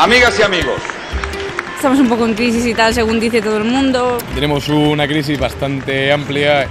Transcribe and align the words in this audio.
Amigas 0.00 0.38
y 0.38 0.42
amigos. 0.42 0.80
Estamos 1.76 1.98
un 1.98 2.08
poco 2.08 2.24
en 2.24 2.32
crisis 2.32 2.64
y 2.64 2.72
tal, 2.72 2.94
según 2.94 3.20
dice 3.20 3.42
todo 3.42 3.58
el 3.58 3.64
mundo. 3.64 4.16
Tenemos 4.34 4.66
una 4.70 5.06
crisis 5.06 5.38
bastante 5.38 6.10
amplia. 6.10 6.66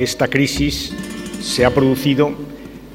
Esta 0.00 0.26
crisis 0.26 0.92
se 1.40 1.64
ha 1.64 1.70
producido 1.70 2.32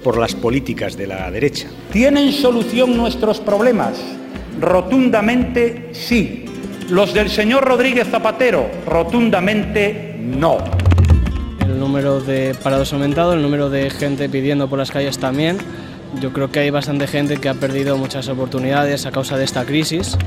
por 0.04 0.18
las 0.18 0.36
políticas 0.36 0.98
de 0.98 1.08
la 1.08 1.32
derecha. 1.32 1.70
¿Tienen 1.90 2.34
solución 2.34 2.98
nuestros 2.98 3.40
problemas? 3.40 3.98
Rotundamente 4.60 5.88
sí. 5.94 6.44
Los 6.90 7.14
del 7.14 7.30
señor 7.30 7.64
Rodríguez 7.64 8.10
Zapatero, 8.10 8.70
rotundamente 8.86 10.18
no. 10.20 10.58
El 11.62 11.80
número 11.80 12.20
de 12.20 12.56
parados 12.62 12.92
ha 12.92 12.98
aumentado, 12.98 13.36
el 13.36 13.42
número 13.42 13.70
de 13.70 13.90
gente 13.90 14.28
pidiendo 14.28 14.68
por 14.68 14.78
las 14.78 14.92
calles 14.92 15.18
también. 15.18 15.60
Yo 16.16 16.34
creo 16.34 16.52
que 16.52 16.60
hay 16.60 16.70
bastante 16.70 17.08
gente 17.08 17.38
que 17.38 17.50
ha 17.50 17.54
perdido 17.54 17.98
muchas 17.98 18.28
oportunidades 18.30 19.06
a 19.06 19.12
causa 19.12 19.38
de 19.38 19.44
esta 19.44 19.66
crisis. 19.66 20.18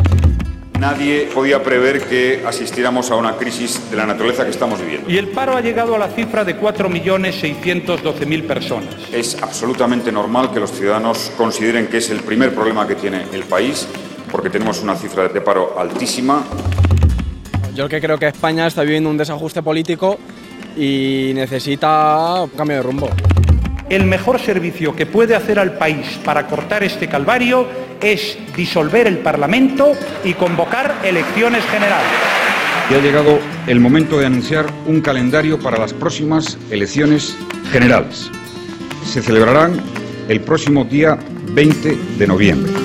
Nadie 0.79 1.29
podía 1.35 1.63
prever 1.63 2.01
que 2.01 2.43
asistiéramos 2.47 3.11
a 3.11 3.17
una 3.17 3.37
crisis 3.37 3.91
de 3.91 3.97
la 3.99 4.07
naturaleza 4.07 4.45
que 4.45 4.51
estamos 4.51 4.81
viviendo. 4.81 5.11
Y 5.11 5.19
el 5.19 5.29
paro 5.29 5.55
ha 5.55 5.61
llegado 5.61 5.95
a 5.95 5.99
la 5.99 6.09
cifra 6.09 6.43
de 6.43 6.59
4.612.000 6.59 8.47
personas. 8.47 8.95
Es 9.13 9.43
absolutamente 9.43 10.11
normal 10.11 10.51
que 10.53 10.61
los 10.61 10.71
ciudadanos 10.73 11.33
consideren 11.37 11.89
que 11.89 11.99
es 11.99 12.09
el 12.09 12.21
primer 12.21 12.55
problema 12.55 12.87
que 12.87 12.95
tiene 12.95 13.27
el 13.33 13.43
país, 13.45 13.87
porque 14.33 14.49
tenemos 14.49 14.83
una 14.83 14.97
cifra 14.97 15.29
de 15.29 15.41
paro 15.43 15.79
altísima. 15.79 16.45
Yo 17.75 17.87
que 17.87 18.01
creo 18.01 18.19
que 18.19 18.29
España 18.29 18.67
está 18.67 18.83
viviendo 18.83 19.11
un 19.11 19.19
desajuste 19.19 19.63
político 19.63 20.19
y 20.79 21.33
necesita 21.35 22.43
un 22.43 22.51
cambio 22.51 22.79
de 22.79 22.83
rumbo. 22.83 23.11
El 23.91 24.05
mejor 24.07 24.39
servicio 24.39 24.95
que 24.95 25.05
puede 25.05 25.35
hacer 25.35 25.59
al 25.59 25.73
país 25.73 26.21
para 26.25 26.47
cortar 26.47 26.85
este 26.85 27.09
calvario 27.09 27.67
es 28.01 28.39
disolver 28.57 29.09
el 29.09 29.19
Parlamento 29.19 29.95
y 30.23 30.35
convocar 30.35 31.01
elecciones 31.03 31.65
generales. 31.65 32.07
Y 32.89 32.95
ha 32.95 32.99
llegado 33.01 33.41
el 33.67 33.81
momento 33.81 34.17
de 34.21 34.27
anunciar 34.27 34.67
un 34.87 35.01
calendario 35.01 35.59
para 35.59 35.77
las 35.77 35.93
próximas 35.93 36.57
elecciones 36.71 37.37
generales. 37.73 38.31
Se 39.05 39.23
celebrarán 39.23 39.81
el 40.29 40.41
próximo 40.41 40.85
día 40.85 41.19
20 41.53 41.99
de 42.17 42.27
noviembre. 42.29 42.80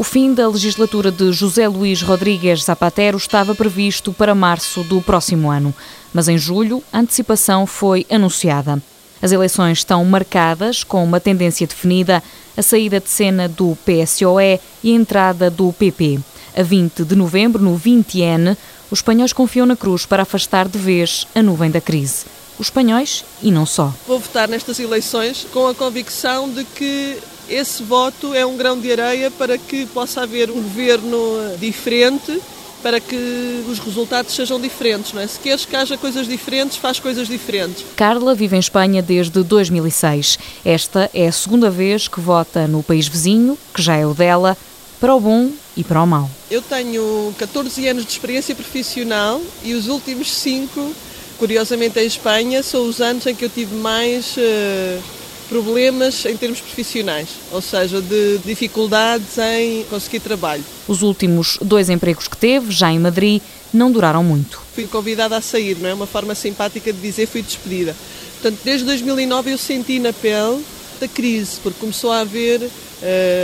O 0.00 0.02
fim 0.02 0.32
da 0.32 0.48
legislatura 0.48 1.12
de 1.12 1.30
José 1.30 1.68
Luís 1.68 2.00
Rodrigues 2.00 2.64
Zapatero 2.64 3.18
estava 3.18 3.54
previsto 3.54 4.14
para 4.14 4.34
março 4.34 4.82
do 4.82 5.02
próximo 5.02 5.50
ano, 5.50 5.74
mas 6.10 6.26
em 6.26 6.38
julho 6.38 6.82
a 6.90 7.00
antecipação 7.00 7.66
foi 7.66 8.06
anunciada. 8.10 8.82
As 9.20 9.30
eleições 9.30 9.76
estão 9.76 10.02
marcadas 10.06 10.82
com 10.82 11.04
uma 11.04 11.20
tendência 11.20 11.66
definida, 11.66 12.22
a 12.56 12.62
saída 12.62 12.98
de 12.98 13.10
cena 13.10 13.46
do 13.46 13.76
PSOE 13.84 14.58
e 14.82 14.90
a 14.90 14.96
entrada 14.96 15.50
do 15.50 15.70
PP. 15.70 16.18
A 16.56 16.62
20 16.62 17.04
de 17.04 17.14
novembro, 17.14 17.62
no 17.62 17.78
20N, 17.78 18.56
os 18.90 19.00
espanhóis 19.00 19.34
confiam 19.34 19.66
na 19.66 19.76
cruz 19.76 20.06
para 20.06 20.22
afastar 20.22 20.66
de 20.66 20.78
vez 20.78 21.26
a 21.34 21.42
nuvem 21.42 21.70
da 21.70 21.78
crise. 21.78 22.24
Os 22.58 22.68
espanhóis 22.68 23.22
e 23.42 23.50
não 23.50 23.66
só. 23.66 23.92
Vou 24.06 24.18
votar 24.18 24.48
nestas 24.48 24.80
eleições 24.80 25.46
com 25.52 25.66
a 25.66 25.74
convicção 25.74 26.48
de 26.48 26.64
que 26.64 27.18
esse 27.50 27.82
voto 27.82 28.32
é 28.32 28.46
um 28.46 28.56
grão 28.56 28.78
de 28.78 28.92
areia 28.92 29.30
para 29.30 29.58
que 29.58 29.84
possa 29.86 30.22
haver 30.22 30.50
um 30.50 30.62
governo 30.62 31.56
diferente, 31.58 32.40
para 32.80 33.00
que 33.00 33.64
os 33.68 33.78
resultados 33.80 34.34
sejam 34.34 34.60
diferentes. 34.60 35.12
Não 35.12 35.20
é? 35.20 35.26
Se 35.26 35.38
queres 35.38 35.64
que 35.66 35.74
haja 35.74 35.98
coisas 35.98 36.28
diferentes, 36.28 36.76
faz 36.76 37.00
coisas 37.00 37.26
diferentes. 37.26 37.84
Carla 37.96 38.34
vive 38.34 38.56
em 38.56 38.60
Espanha 38.60 39.02
desde 39.02 39.42
2006. 39.42 40.38
Esta 40.64 41.10
é 41.12 41.26
a 41.26 41.32
segunda 41.32 41.68
vez 41.68 42.06
que 42.06 42.20
vota 42.20 42.68
no 42.68 42.82
país 42.82 43.08
vizinho, 43.08 43.58
que 43.74 43.82
já 43.82 43.96
é 43.96 44.06
o 44.06 44.14
dela, 44.14 44.56
para 45.00 45.14
o 45.14 45.20
bom 45.20 45.50
e 45.76 45.82
para 45.82 46.02
o 46.02 46.06
mau. 46.06 46.30
Eu 46.50 46.62
tenho 46.62 47.34
14 47.36 47.88
anos 47.88 48.04
de 48.04 48.12
experiência 48.12 48.54
profissional 48.54 49.40
e 49.64 49.74
os 49.74 49.88
últimos 49.88 50.30
5, 50.32 50.94
curiosamente 51.38 51.98
em 51.98 52.06
Espanha, 52.06 52.62
são 52.62 52.86
os 52.86 53.00
anos 53.00 53.26
em 53.26 53.34
que 53.34 53.44
eu 53.44 53.50
tive 53.50 53.74
mais. 53.74 54.36
Uh, 54.36 55.19
problemas 55.50 56.24
em 56.24 56.36
termos 56.36 56.60
profissionais, 56.60 57.28
ou 57.50 57.60
seja, 57.60 58.00
de 58.00 58.38
dificuldades 58.38 59.36
em 59.36 59.82
conseguir 59.90 60.20
trabalho. 60.20 60.64
Os 60.86 61.02
últimos 61.02 61.58
dois 61.60 61.90
empregos 61.90 62.28
que 62.28 62.36
teve, 62.36 62.70
já 62.70 62.92
em 62.92 63.00
Madrid, 63.00 63.42
não 63.74 63.90
duraram 63.90 64.22
muito. 64.22 64.62
Fui 64.72 64.86
convidada 64.86 65.36
a 65.36 65.40
sair, 65.40 65.76
não 65.78 65.90
é? 65.90 65.92
Uma 65.92 66.06
forma 66.06 66.36
simpática 66.36 66.92
de 66.92 67.00
dizer 67.00 67.26
fui 67.26 67.42
despedida. 67.42 67.96
Portanto, 68.40 68.60
desde 68.64 68.86
2009 68.86 69.50
eu 69.50 69.58
senti 69.58 69.98
na 69.98 70.12
pele 70.12 70.64
da 71.00 71.08
crise, 71.08 71.58
porque 71.62 71.80
começou 71.80 72.12
a 72.12 72.20
haver 72.20 72.60
uh, 72.62 72.68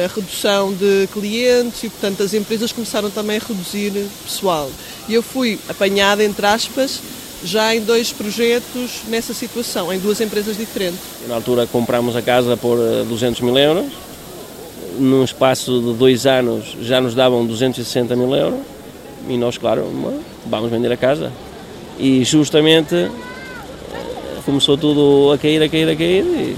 a 0.04 0.14
redução 0.14 0.72
de 0.72 1.08
clientes 1.12 1.82
e, 1.82 1.88
portanto, 1.88 2.22
as 2.22 2.34
empresas 2.34 2.70
começaram 2.70 3.10
também 3.10 3.38
a 3.38 3.40
reduzir 3.40 3.92
pessoal. 4.24 4.70
E 5.08 5.14
eu 5.14 5.22
fui 5.22 5.58
apanhada, 5.68 6.22
entre 6.22 6.46
aspas, 6.46 7.00
já 7.44 7.74
em 7.74 7.80
dois 7.80 8.12
projetos 8.12 9.02
nessa 9.08 9.34
situação, 9.34 9.92
em 9.92 9.98
duas 9.98 10.20
empresas 10.20 10.56
diferentes. 10.56 11.00
Na 11.28 11.34
altura 11.34 11.66
compramos 11.66 12.16
a 12.16 12.22
casa 12.22 12.56
por 12.56 12.78
200 13.08 13.40
eh, 13.40 13.44
mil 13.44 13.58
euros, 13.58 13.86
num 14.98 15.24
espaço 15.24 15.80
de 15.80 15.92
dois 15.94 16.26
anos 16.26 16.76
já 16.80 17.00
nos 17.00 17.14
davam 17.14 17.44
260 17.46 18.16
mil 18.16 18.34
euros 18.34 18.60
e 19.28 19.36
nós, 19.36 19.58
claro, 19.58 19.84
vamos 20.46 20.70
vender 20.70 20.90
a 20.92 20.96
casa. 20.96 21.32
E 21.98 22.24
justamente 22.24 22.94
eh, 22.94 23.10
começou 24.44 24.76
tudo 24.76 25.32
a 25.32 25.38
cair, 25.38 25.62
a 25.62 25.68
cair, 25.68 25.88
a 25.88 25.96
cair 25.96 26.24
e 26.24 26.56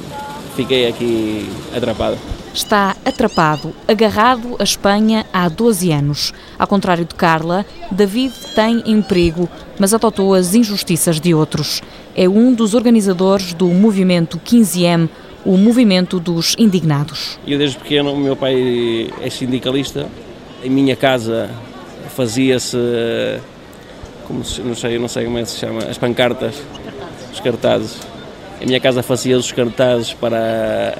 fiquei 0.57 0.89
aqui 0.89 1.49
atrapado 1.75 2.19
está 2.55 2.97
atrapado, 3.05 3.75
agarrado 3.87 4.57
à 4.59 4.63
Espanha 4.63 5.25
há 5.33 5.49
12 5.49 5.91
anos. 5.93 6.33
Ao 6.59 6.67
contrário 6.67 7.05
de 7.05 7.15
Carla, 7.15 7.65
David 7.91 8.33
tem 8.55 8.83
emprego, 8.87 9.49
mas 9.79 9.95
adotou 9.95 10.35
as 10.35 10.55
injustiças 10.55 11.21
de 11.21 11.35
outros. 11.35 11.83
É 12.17 12.29
um 12.29 12.53
dos 12.53 12.75
organizadores 12.75 13.53
do 13.53 13.69
movimento 13.69 14.39
15M, 14.39 15.09
o 15.45 15.57
movimento 15.57 16.19
dos 16.19 16.55
indignados. 16.59 17.39
Eu 17.47 17.59
desde 17.59 17.79
pequeno, 17.79 18.13
o 18.13 18.17
meu 18.17 18.37
pai 18.37 19.11
é 19.21 19.31
sindicalista. 19.31 20.09
Em 20.63 20.71
minha 20.71 20.97
casa 20.97 21.49
fazia-se, 22.17 22.77
como 24.27 24.45
se, 24.45 24.61
não 24.61 24.75
sei, 24.75 24.99
não 24.99 25.09
sei 25.09 25.25
como 25.25 25.39
é 25.39 25.43
que 25.43 25.51
se 25.51 25.59
chama, 25.59 25.85
as 25.85 25.97
pancartas, 25.97 26.57
os 27.33 27.41
cartazes. 27.41 27.97
Em 28.61 28.67
minha 28.67 28.81
casa 28.81 29.03
fazia 29.03 29.39
os 29.39 29.53
cartazes 29.53 30.13
para 30.13 30.99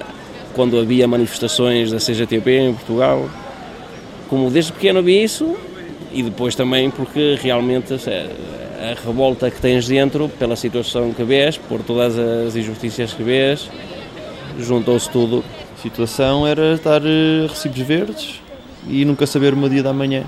quando 0.59 0.77
havia 0.77 1.07
manifestações 1.07 1.93
da 1.93 1.99
CGTP 1.99 2.59
em 2.59 2.75
Portugal. 2.75 3.31
Como 4.29 4.51
desde 4.51 4.73
pequeno 4.73 5.01
vi 5.01 5.23
isso 5.23 5.57
e 6.13 6.21
depois 6.21 6.57
também 6.57 6.91
porque 6.91 7.39
realmente 7.41 7.95
a 7.95 9.07
revolta 9.07 9.53
que 9.53 9.61
tens 9.61 9.87
dentro 9.87 10.29
pela 10.29 10.57
situação 10.57 11.13
que 11.13 11.23
vês, 11.23 11.57
por 11.57 11.81
todas 11.85 12.19
as 12.19 12.57
injustiças 12.57 13.13
que 13.13 13.23
vês, 13.23 13.71
juntou-se 14.59 15.09
tudo. 15.11 15.45
A 15.79 15.81
situação 15.81 16.45
era 16.45 16.75
estar 16.75 17.03
eh, 17.07 17.47
recibos 17.49 17.79
verdes 17.79 18.41
e 18.89 19.05
nunca 19.05 19.29
saber 19.29 19.55
o 19.55 19.57
meu 19.57 19.69
dia 19.69 19.85
da 19.85 19.93
manhã. 19.93 20.25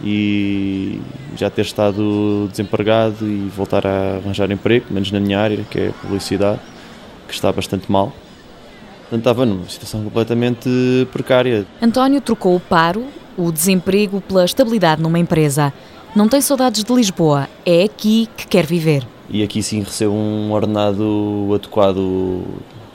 E 0.00 1.00
já 1.36 1.50
ter 1.50 1.62
estado 1.62 2.46
desempregado 2.52 3.26
e 3.26 3.48
voltar 3.48 3.84
a 3.84 4.18
arranjar 4.18 4.48
emprego, 4.52 4.86
menos 4.90 5.10
na 5.10 5.18
minha 5.18 5.40
área, 5.40 5.64
que 5.68 5.80
é 5.80 5.88
a 5.88 5.92
publicidade, 5.92 6.60
que 7.26 7.34
está 7.34 7.50
bastante 7.50 7.90
mal. 7.90 8.12
Portanto, 9.08 9.20
estava 9.20 9.46
numa 9.46 9.68
situação 9.68 10.02
completamente 10.02 10.68
precária. 11.12 11.64
António 11.80 12.20
trocou 12.20 12.56
o 12.56 12.60
paro, 12.60 13.04
o 13.38 13.52
desemprego, 13.52 14.20
pela 14.20 14.44
estabilidade 14.44 15.00
numa 15.00 15.18
empresa. 15.18 15.72
Não 16.14 16.28
tem 16.28 16.40
saudades 16.40 16.82
de 16.82 16.92
Lisboa, 16.92 17.48
é 17.64 17.84
aqui 17.84 18.28
que 18.36 18.46
quer 18.48 18.66
viver. 18.66 19.06
E 19.28 19.42
aqui 19.42 19.62
sim 19.62 19.82
recebo 19.82 20.12
um 20.14 20.50
ordenado 20.52 21.50
adequado, 21.54 22.42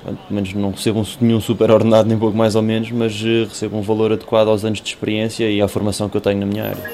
pelo 0.04 0.18
menos 0.30 0.54
não 0.54 0.72
recebo 0.72 1.06
nenhum 1.22 1.40
super 1.40 1.72
ordenado, 1.72 2.10
nem 2.10 2.18
pouco 2.18 2.36
mais 2.36 2.56
ou 2.56 2.62
menos, 2.62 2.92
mas 2.92 3.14
eh, 3.24 3.46
recebo 3.48 3.78
um 3.78 3.82
valor 3.82 4.12
adequado 4.12 4.48
aos 4.48 4.66
anos 4.66 4.82
de 4.82 4.90
experiência 4.90 5.50
e 5.50 5.62
à 5.62 5.68
formação 5.68 6.10
que 6.10 6.18
eu 6.18 6.22
tenho 6.22 6.40
na 6.40 6.46
minha 6.46 6.64
área. 6.64 6.92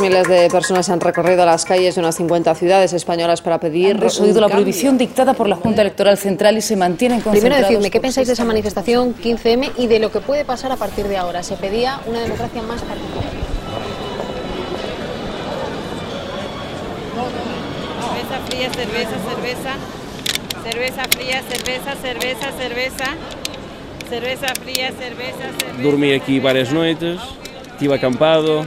Miles 0.00 0.28
de 0.28 0.48
personas 0.48 0.88
han 0.90 1.00
recorrido 1.00 1.44
las 1.44 1.64
calles 1.64 1.96
de 1.96 2.00
unas 2.00 2.14
50 2.16 2.54
ciudades 2.54 2.92
españolas 2.92 3.42
para 3.42 3.58
pedir. 3.58 3.96
Han 3.96 4.00
resuelto 4.00 4.40
la 4.40 4.48
prohibición 4.48 4.96
dictada 4.96 5.34
por 5.34 5.48
la 5.48 5.56
Junta 5.56 5.82
Electoral 5.82 6.16
Central 6.16 6.56
y 6.56 6.62
se 6.62 6.76
mantienen 6.76 7.20
concentrados. 7.20 7.56
Primero, 7.56 7.68
decidme, 7.68 7.90
¿qué 7.90 8.00
pensáis 8.00 8.28
de 8.28 8.34
esa 8.34 8.44
manifestación 8.44 9.14
15M 9.16 9.72
y 9.76 9.88
de 9.88 9.98
lo 9.98 10.12
que 10.12 10.20
puede 10.20 10.44
pasar 10.44 10.70
a 10.70 10.76
partir 10.76 11.08
de 11.08 11.16
ahora? 11.16 11.42
Se 11.42 11.56
pedía 11.56 12.00
una 12.06 12.20
democracia 12.20 12.62
más 12.62 12.80
particular. 12.82 13.24
Cerveza 18.14 18.38
fría, 18.46 18.70
cerveza, 18.70 19.16
cerveza. 19.34 19.74
Cerveza 20.62 21.02
fría, 21.10 21.42
cerveza, 21.48 21.94
cerveza, 22.00 22.52
cerveza. 22.52 23.04
Cerveza 24.08 24.46
fría, 24.62 24.92
cerveza, 24.92 25.48
cerveza. 25.58 25.82
Dormi 25.82 26.12
aqui 26.12 26.40
várias 26.40 26.72
noites, 26.72 27.20
estive 27.72 27.94
acampado. 27.94 28.64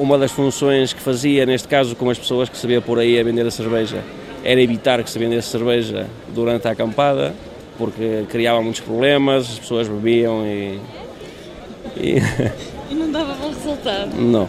Uma 0.00 0.16
das 0.16 0.32
funções 0.32 0.92
que 0.94 1.00
fazia, 1.00 1.44
neste 1.44 1.68
caso 1.68 1.94
com 1.94 2.08
as 2.08 2.18
pessoas 2.18 2.48
que 2.48 2.56
sabia 2.56 2.80
por 2.80 2.98
aí 2.98 3.20
a 3.20 3.22
vender 3.22 3.46
a 3.46 3.50
cerveja, 3.50 4.02
era 4.42 4.60
evitar 4.60 5.02
que 5.04 5.10
se 5.10 5.18
vendesse 5.18 5.48
cerveja 5.48 6.06
durante 6.34 6.66
a 6.66 6.70
acampada, 6.70 7.34
porque 7.76 8.24
criava 8.30 8.62
muitos 8.62 8.80
problemas, 8.80 9.50
as 9.50 9.58
pessoas 9.58 9.88
bebiam 9.88 10.46
e. 10.46 10.80
E, 11.96 12.16
e 12.90 12.94
não 12.94 13.12
dava 13.12 13.34
bom 13.34 13.48
resultado. 13.48 14.10
Não. 14.16 14.48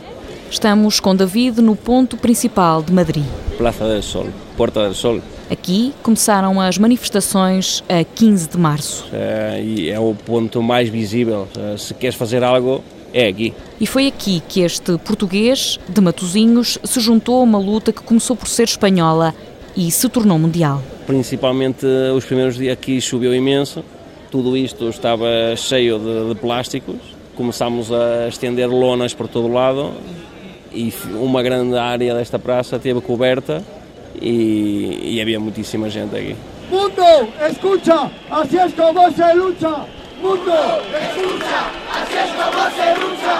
Estamos 0.50 1.00
com 1.00 1.16
David 1.16 1.62
no 1.62 1.76
ponto 1.76 2.18
principal 2.18 2.82
de 2.82 2.92
Madrid. 2.92 3.24
Plaza 3.58 3.88
del 3.88 4.04
Sol, 4.04 4.28
Porta 4.58 4.84
del 4.84 4.94
Sol. 4.94 5.22
Aqui 5.50 5.94
começaram 6.04 6.60
as 6.60 6.78
manifestações 6.78 7.84
a 7.90 8.04
15 8.04 8.50
de 8.50 8.58
março. 8.58 9.06
Uh, 9.06 9.62
e 9.64 9.90
é 9.90 10.00
o 10.00 10.14
ponto 10.14 10.62
mais 10.62 10.90
visível. 10.90 11.48
Uh, 11.58 11.78
se 11.78 11.94
queres 11.94 12.16
fazer 12.16 12.44
algo, 12.44 12.84
é 13.14 13.28
aqui. 13.28 13.54
E 13.80 13.86
foi 13.86 14.08
aqui 14.08 14.42
que 14.48 14.62
este 14.62 14.98
português, 15.00 15.80
de 15.88 16.02
Matosinhos, 16.02 16.78
se 16.84 17.00
juntou 17.00 17.40
a 17.40 17.44
uma 17.44 17.58
luta 17.58 17.92
que 17.92 18.02
começou 18.02 18.36
por 18.36 18.48
ser 18.48 18.64
espanhola 18.64 19.34
e 19.76 19.90
se 19.92 20.08
tornou 20.10 20.38
mundial. 20.38 20.82
Principalmente 21.08 21.86
os 22.16 22.26
primeiros 22.26 22.56
dias 22.56 22.74
aqui 22.74 23.02
choveu 23.02 23.34
imenso, 23.34 23.84
tudo 24.30 24.56
isto 24.56 24.88
estava 24.90 25.28
cheio 25.58 26.00
de, 26.00 26.30
de 26.30 26.36
plásticos, 26.40 26.98
começámos 27.36 27.92
a 27.92 28.28
estender 28.28 28.70
lonas 28.70 29.14
por 29.14 29.28
todo 29.28 29.48
lado 29.48 29.94
e 30.72 30.94
uma 31.14 31.44
grande 31.44 31.78
área 31.78 32.16
desta 32.16 32.40
praça 32.40 32.80
teve 32.80 33.02
coberta 33.02 33.64
e, 34.22 35.16
e 35.16 35.22
havia 35.22 35.40
muitíssima 35.40 35.90
gente 35.90 36.16
aqui. 36.16 36.36
Mundo, 36.70 37.28
escucha, 37.50 38.10
assim 38.30 38.58
é 38.58 38.70
como 38.70 39.12
se 39.12 39.34
luta. 39.34 40.01
Mundo, 40.22 40.54
escucha, 41.02 41.60
assim 41.90 42.16
é 42.16 42.28
como 42.38 42.62
se 42.70 42.88
luta. 43.02 43.36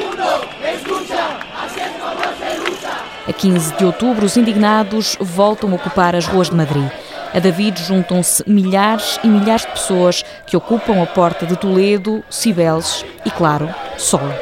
Mundo, 0.00 0.30
escucha, 0.74 1.24
assim 1.62 1.80
é 1.80 1.88
como 2.00 2.22
se 2.38 2.70
luta. 2.70 2.92
A 3.28 3.32
15 3.34 3.74
de 3.74 3.84
outubro, 3.84 4.24
os 4.24 4.36
indignados 4.38 5.16
voltam 5.20 5.70
a 5.72 5.74
ocupar 5.74 6.16
as 6.16 6.26
ruas 6.26 6.48
de 6.48 6.56
Madrid. 6.56 6.90
A 7.34 7.38
David 7.38 7.78
juntam-se 7.78 8.42
milhares 8.48 9.20
e 9.22 9.28
milhares 9.28 9.66
de 9.66 9.72
pessoas 9.72 10.24
que 10.46 10.56
ocupam 10.56 11.02
a 11.02 11.06
porta 11.06 11.44
de 11.44 11.54
Toledo, 11.54 12.24
Cibeles 12.30 13.04
e, 13.26 13.30
claro, 13.30 13.68
Sol. 13.98 14.32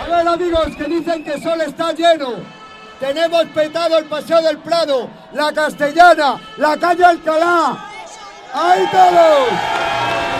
A 0.00 0.04
ver, 0.04 0.26
amigos, 0.26 0.74
que 0.76 0.84
dicen 0.84 1.22
que 1.22 1.40
Sol 1.40 1.60
está 1.60 1.92
lleno. 1.92 2.34
Tenemos 2.98 3.44
petado 3.54 3.96
el 3.96 4.06
Paseo 4.06 4.42
del 4.42 4.58
Prado, 4.58 5.08
la 5.32 5.52
Castellana, 5.52 6.40
la 6.58 6.76
calle 6.76 7.04
Alcalá. 7.04 7.78
¡Ahí 8.54 8.88
todos! 8.90 10.31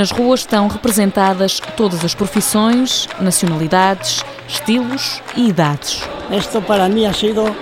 Nas 0.00 0.12
ruas 0.12 0.40
estão 0.40 0.66
representadas 0.66 1.60
todas 1.76 2.02
as 2.02 2.14
profissões, 2.14 3.06
nacionalidades, 3.20 4.24
estilos 4.48 5.20
e 5.36 5.50
idades. 5.50 6.02
Isto 6.30 6.62
para 6.62 6.88
mim 6.88 7.04
ha 7.04 7.12
sido 7.12 7.54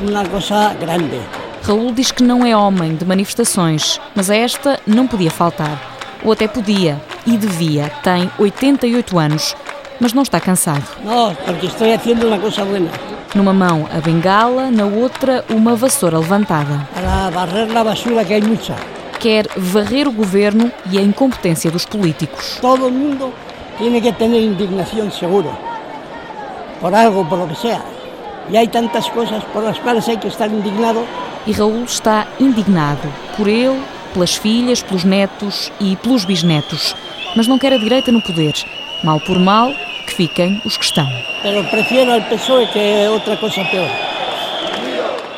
uma 0.00 0.24
coisa 0.24 0.74
grande. 0.74 1.20
Raul 1.62 1.92
diz 1.92 2.10
que 2.10 2.24
não 2.24 2.44
é 2.44 2.56
homem 2.56 2.96
de 2.96 3.04
manifestações, 3.04 4.00
mas 4.16 4.28
a 4.28 4.34
esta 4.34 4.80
não 4.84 5.06
podia 5.06 5.30
faltar. 5.30 5.80
Ou 6.24 6.32
até 6.32 6.48
podia 6.48 7.00
e 7.24 7.36
devia. 7.36 7.88
Tem 8.02 8.28
88 8.36 9.16
anos, 9.16 9.54
mas 10.00 10.12
não 10.12 10.24
está 10.24 10.40
cansado. 10.40 10.82
Não, 11.04 11.32
porque 11.36 11.66
estou 11.66 11.86
fazendo 11.86 12.26
uma 12.26 12.40
coisa 12.40 12.64
boa. 12.64 12.80
Numa 13.32 13.52
mão 13.52 13.88
a 13.96 14.00
bengala, 14.00 14.72
na 14.72 14.86
outra 14.86 15.44
uma 15.48 15.76
vassoura 15.76 16.18
levantada. 16.18 16.88
Para 16.92 17.30
barrer 17.30 17.76
a 17.76 17.84
basura 17.84 18.24
que 18.24 18.34
há 18.34 18.40
muita 18.40 18.99
quer 19.20 19.46
varrer 19.54 20.08
o 20.08 20.12
governo 20.12 20.72
e 20.90 20.98
a 20.98 21.02
incompetência 21.02 21.70
dos 21.70 21.84
políticos. 21.84 22.58
Todo 22.60 22.90
mundo 22.90 23.32
tem 23.78 24.00
que 24.00 24.12
ter 24.12 24.24
indignação, 24.24 25.10
seguro, 25.10 25.54
por 26.80 26.94
algo, 26.94 27.24
por 27.26 27.38
lo 27.38 27.46
que 27.46 27.56
sea. 27.56 27.82
E 28.48 28.56
há 28.56 28.66
tantas 28.66 29.08
coisas 29.10 29.44
por 29.52 29.64
as 29.64 29.78
quais 29.78 30.08
há 30.08 30.16
que 30.16 30.26
estar 30.26 30.48
indignado. 30.48 31.06
E 31.46 31.52
Raul 31.52 31.84
está 31.84 32.26
indignado 32.38 33.08
por 33.36 33.46
ele, 33.46 33.80
pelas 34.12 34.34
filhas, 34.34 34.82
pelos 34.82 35.04
netos 35.04 35.70
e 35.78 35.96
pelos 35.96 36.24
bisnetos, 36.24 36.94
mas 37.36 37.46
não 37.46 37.58
quer 37.58 37.72
a 37.72 37.78
direita 37.78 38.10
no 38.10 38.22
poder. 38.22 38.54
Mal 39.04 39.20
por 39.20 39.38
mal, 39.38 39.72
que 40.06 40.14
fiquem 40.14 40.60
os 40.64 40.76
que 40.76 40.84
estão. 40.84 41.08
Pero 41.42 41.64
prefiero 41.64 42.12
al 42.12 42.22
PSOE 42.22 42.66
que 42.66 42.78
é 42.78 43.10
outra 43.10 43.36
coisa 43.36 43.64
pior. 43.64 43.90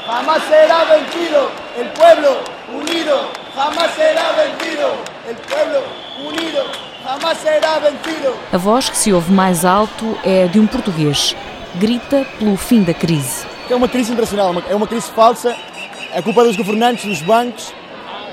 Jamás 0.06 0.42
será 0.44 0.84
vencido 0.84 1.50
el 1.76 1.86
pueblo 1.88 2.38
unido 2.74 3.41
jamás 3.54 3.94
será 3.94 4.32
vencido. 4.32 4.88
El 5.28 5.36
pueblo 5.36 5.82
unido 6.26 6.64
jamás 7.04 7.38
será 7.38 7.78
vencido. 7.78 8.34
A 8.52 8.58
voz 8.58 8.88
que 8.88 8.96
se 8.96 9.12
ouve 9.12 9.32
mais 9.32 9.64
alto 9.64 10.18
é 10.24 10.46
de 10.46 10.58
um 10.58 10.66
português. 10.66 11.36
Grita 11.76 12.26
pelo 12.38 12.56
fim 12.56 12.82
da 12.82 12.94
crise. 12.94 13.46
É 13.70 13.74
uma 13.74 13.88
crise 13.88 14.12
internacional, 14.12 14.54
é 14.68 14.74
uma 14.74 14.86
crise 14.86 15.10
falsa. 15.10 15.56
É 16.12 16.20
culpa 16.20 16.44
dos 16.44 16.56
governantes, 16.56 17.04
dos 17.06 17.22
bancos. 17.22 17.72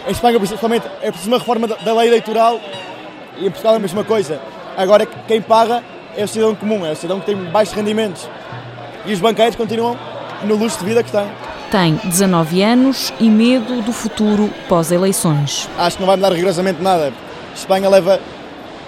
Em 0.05 0.11
Espanha, 0.11 0.37
principalmente, 0.37 0.85
é 1.01 1.11
preciso 1.11 1.29
uma 1.29 1.37
reforma 1.37 1.67
da 1.67 1.93
lei 1.93 2.07
eleitoral. 2.07 2.59
E 3.37 3.45
em 3.45 3.49
Portugal 3.49 3.73
é 3.73 3.77
a 3.77 3.79
mesma 3.79 4.03
coisa. 4.03 4.41
Agora, 4.75 5.05
quem 5.05 5.41
paga 5.41 5.83
é 6.17 6.23
o 6.23 6.27
cidadão 6.27 6.55
comum, 6.55 6.85
é 6.85 6.91
o 6.91 6.95
cidadão 6.95 7.19
que 7.19 7.27
tem 7.27 7.35
baixos 7.35 7.73
rendimentos. 7.73 8.27
E 9.05 9.13
os 9.13 9.19
banqueiros 9.19 9.55
continuam 9.55 9.97
no 10.43 10.55
luxo 10.55 10.79
de 10.79 10.85
vida 10.85 11.03
que 11.03 11.11
têm. 11.11 11.29
Tem 11.71 11.99
19 12.03 12.63
anos 12.63 13.13
e 13.19 13.29
medo 13.29 13.83
do 13.83 13.93
futuro 13.93 14.49
pós-eleições. 14.67 15.69
Acho 15.77 15.97
que 15.97 16.01
não 16.01 16.07
vai 16.07 16.15
mudar 16.15 16.31
rigorosamente 16.31 16.81
nada. 16.81 17.13
Espanha 17.55 17.87
leva 17.87 18.19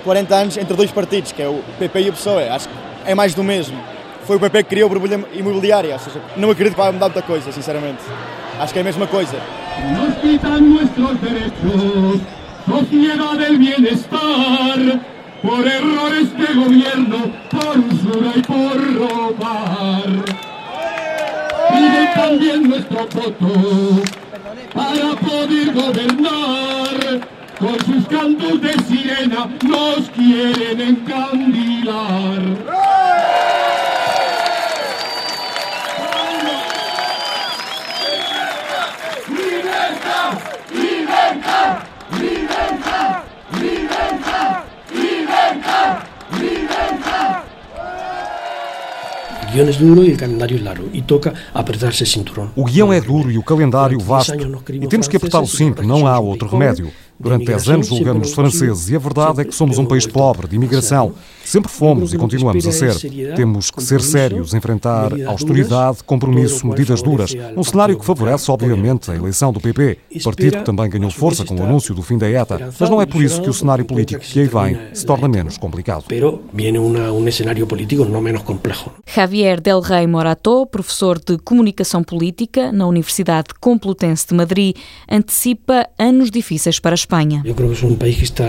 40 0.03 0.35
anos 0.35 0.57
entre 0.57 0.75
dois 0.75 0.91
partidos, 0.91 1.31
que 1.31 1.43
é 1.43 1.47
o 1.47 1.61
PP 1.77 2.01
e 2.01 2.09
o 2.09 2.13
PSOE. 2.13 2.49
Acho 2.49 2.67
que 2.67 2.73
é 3.05 3.13
mais 3.13 3.35
do 3.35 3.43
mesmo. 3.43 3.77
Foi 4.25 4.37
o 4.37 4.39
PP 4.39 4.63
que 4.63 4.69
criou 4.69 4.87
a 4.87 4.89
borbulha 4.89 5.23
imobiliária, 5.31 5.93
ou 5.93 5.99
seja, 5.99 6.19
não 6.35 6.49
acredito 6.49 6.73
que 6.73 6.81
vai 6.81 6.91
mudar 6.91 7.05
muita 7.05 7.21
coisa, 7.21 7.51
sinceramente. 7.51 8.01
Acho 8.59 8.73
que 8.73 8.79
é 8.79 8.81
a 8.81 8.85
mesma 8.85 9.05
coisa. 9.05 9.37
Nos 9.93 10.15
quitan 10.15 10.61
nuestros 10.61 11.21
derechos, 11.21 12.19
sociedad 12.67 13.37
del 13.37 13.59
bienestar, 13.59 14.99
por 15.43 15.67
errores 15.67 16.35
de 16.35 16.53
gobierno, 16.53 17.31
por 17.51 17.77
usura 17.77 18.31
y 18.35 18.41
por 18.41 18.97
robar. 18.97 20.50
También 22.21 22.69
nuestro 22.69 23.07
voto 23.07 24.03
para 24.73 25.15
poder 25.15 25.73
gobernar. 25.73 27.41
Con 27.59 27.79
sus 27.85 28.07
cantos 28.07 28.59
de 28.59 28.73
sirena 28.85 29.47
nos 29.63 30.09
quieren 30.09 30.81
encandilar. 30.81 32.41
Guión 49.51 49.67
es 49.67 49.77
duro 49.77 50.03
e 50.03 50.13
o 50.13 50.17
calendário 50.17 50.57
é 50.57 50.61
largo 50.61 50.89
e 50.93 51.01
toca 51.01 51.33
apertar-se 51.53 52.03
o 52.03 52.05
cinturão. 52.05 52.51
O 52.55 52.63
guião 52.63 52.93
é 52.93 53.01
duro 53.01 53.29
e 53.29 53.37
o 53.37 53.43
calendário 53.43 53.99
vasto 53.99 54.33
e 54.71 54.87
temos 54.87 55.07
que 55.07 55.17
apertá-lo 55.17 55.47
sempre, 55.47 55.85
não 55.85 56.07
há 56.07 56.17
outro 56.19 56.47
remédio. 56.47 56.91
Durante 57.21 57.45
10 57.45 57.69
anos 57.69 57.87
julgamos 57.87 58.29
os 58.29 58.33
franceses 58.33 58.89
e 58.89 58.95
a 58.95 58.99
verdade 58.99 59.41
é 59.41 59.45
que 59.45 59.53
somos 59.53 59.77
um 59.77 59.85
país 59.85 60.07
pobre, 60.07 60.47
de 60.47 60.55
imigração. 60.55 61.13
Sempre 61.45 61.71
fomos 61.71 62.13
e 62.13 62.17
continuamos 62.17 62.65
a 62.67 62.71
ser. 62.71 62.95
Temos 63.35 63.69
que 63.69 63.83
ser 63.83 64.01
sérios, 64.01 64.53
enfrentar 64.53 65.11
austeridade, 65.27 66.03
compromisso, 66.03 66.65
medidas 66.65 67.01
duras. 67.01 67.33
Um 67.55 67.63
cenário 67.63 67.97
que 67.97 68.05
favorece, 68.05 68.49
obviamente, 68.49 69.11
a 69.11 69.15
eleição 69.15 69.51
do 69.51 69.59
PP, 69.59 69.97
partido 70.23 70.57
que 70.57 70.63
também 70.63 70.89
ganhou 70.89 71.11
força 71.11 71.45
com 71.45 71.55
o 71.55 71.63
anúncio 71.63 71.93
do 71.93 72.01
fim 72.01 72.17
da 72.17 72.29
ETA. 72.29 72.71
Mas 72.79 72.89
não 72.89 73.01
é 73.01 73.05
por 73.05 73.21
isso 73.21 73.41
que 73.41 73.49
o 73.49 73.53
cenário 73.53 73.85
político 73.85 74.23
que 74.23 74.39
aí 74.39 74.47
vem 74.47 74.79
se 74.93 75.05
torna 75.05 75.27
menos 75.27 75.57
complicado. 75.57 76.05
Pero 76.07 76.41
viene 76.53 76.79
um 76.79 77.31
cenário 77.31 77.67
político 77.67 78.05
não 78.05 78.21
menos 78.21 78.41
complexo. 78.43 78.91
Javier 79.05 79.59
Del 79.59 79.81
Rey 79.81 80.07
Morató, 80.07 80.65
professor 80.65 81.19
de 81.19 81.37
Comunicação 81.37 82.03
Política 82.03 82.71
na 82.71 82.87
Universidade 82.87 83.49
Complutense 83.59 84.27
de 84.27 84.33
Madrid, 84.33 84.75
antecipa 85.09 85.87
anos 85.99 86.31
difíceis 86.31 86.79
para 86.79 86.93
a 86.93 86.95
Espanha. 86.95 87.10
Eu 87.43 87.53
creio 87.53 87.73
que 87.73 87.85
é 87.85 87.87
um 87.87 87.95
país 87.95 88.15
que 88.15 88.23
está 88.23 88.45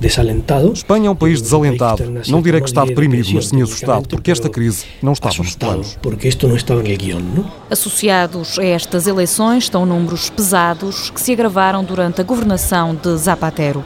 desalentado. 0.00 0.72
Espanha 0.72 1.08
é 1.08 1.10
um 1.10 1.14
país 1.16 1.42
desalentado. 1.42 2.02
Não 2.28 2.40
direi 2.40 2.60
que 2.60 2.68
está 2.68 2.84
deprimido, 2.84 3.28
mas 3.34 3.48
sim 3.48 3.60
assustado, 3.62 4.08
porque 4.08 4.30
esta 4.30 4.48
crise 4.48 4.86
não 5.02 5.12
estava 5.12 5.36
nos 5.36 5.54
planos. 5.54 5.98
Porque 6.00 6.28
isto 6.28 6.48
não 6.48 6.56
estava 6.56 6.82
no 6.82 6.96
guião, 6.96 7.20
não? 7.20 7.50
Associados 7.70 8.58
a 8.58 8.64
estas 8.64 9.06
eleições 9.06 9.64
estão 9.64 9.84
números 9.84 10.30
pesados 10.30 11.10
que 11.10 11.20
se 11.20 11.32
agravaram 11.32 11.84
durante 11.84 12.20
a 12.20 12.24
governação 12.24 12.94
de 12.94 13.16
Zapatero. 13.16 13.84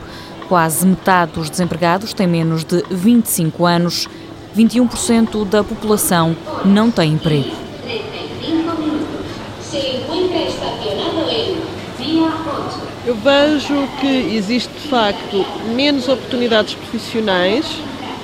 Quase 0.49 0.87
metade 0.87 1.33
dos 1.33 1.50
desempregados 1.50 2.14
tem 2.14 2.26
menos 2.26 2.64
de 2.64 2.83
25 2.90 3.67
anos, 3.67 4.09
21% 4.57 5.45
da 5.45 5.62
população 5.62 6.37
não 6.64 6.90
tem 6.90 7.12
emprego. 7.12 7.69
Eu 13.09 13.15
vejo 13.15 13.88
que 14.03 14.37
existe 14.37 14.71
de 14.71 14.88
facto 14.88 15.47
menos 15.75 16.09
oportunidades 16.09 16.75
profissionais 16.75 17.65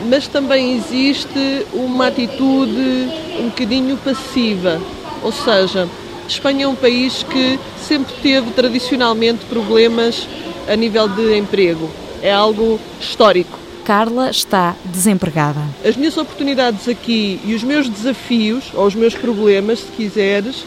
mas 0.09 0.29
também 0.29 0.77
existe 0.77 1.67
uma 1.73 2.09
atitude 2.09 3.09
um 3.41 3.49
bocadinho 3.49 3.97
passiva, 3.97 4.81
ou 5.23 5.33
seja, 5.33 5.89
Espanha 6.29 6.65
é 6.65 6.69
um 6.69 6.75
país 6.75 7.23
que 7.23 7.59
sempre 7.81 8.15
teve 8.23 8.51
tradicionalmente 8.51 9.45
problemas 9.47 10.29
a 10.69 10.77
nível 10.77 11.09
de 11.09 11.37
emprego. 11.37 11.91
É 12.23 12.33
algo 12.33 12.81
histórico. 13.01 13.59
Carla 13.85 14.31
está 14.31 14.75
desempregada. 14.85 15.61
As 15.85 15.97
minhas 15.97 16.17
oportunidades 16.17 16.89
aqui 16.89 17.41
e 17.45 17.55
os 17.55 17.63
meus 17.63 17.89
desafios, 17.89 18.65
ou 18.75 18.87
os 18.87 18.95
meus 18.95 19.15
problemas, 19.15 19.81
se 19.81 19.93
quiseres, 19.93 20.65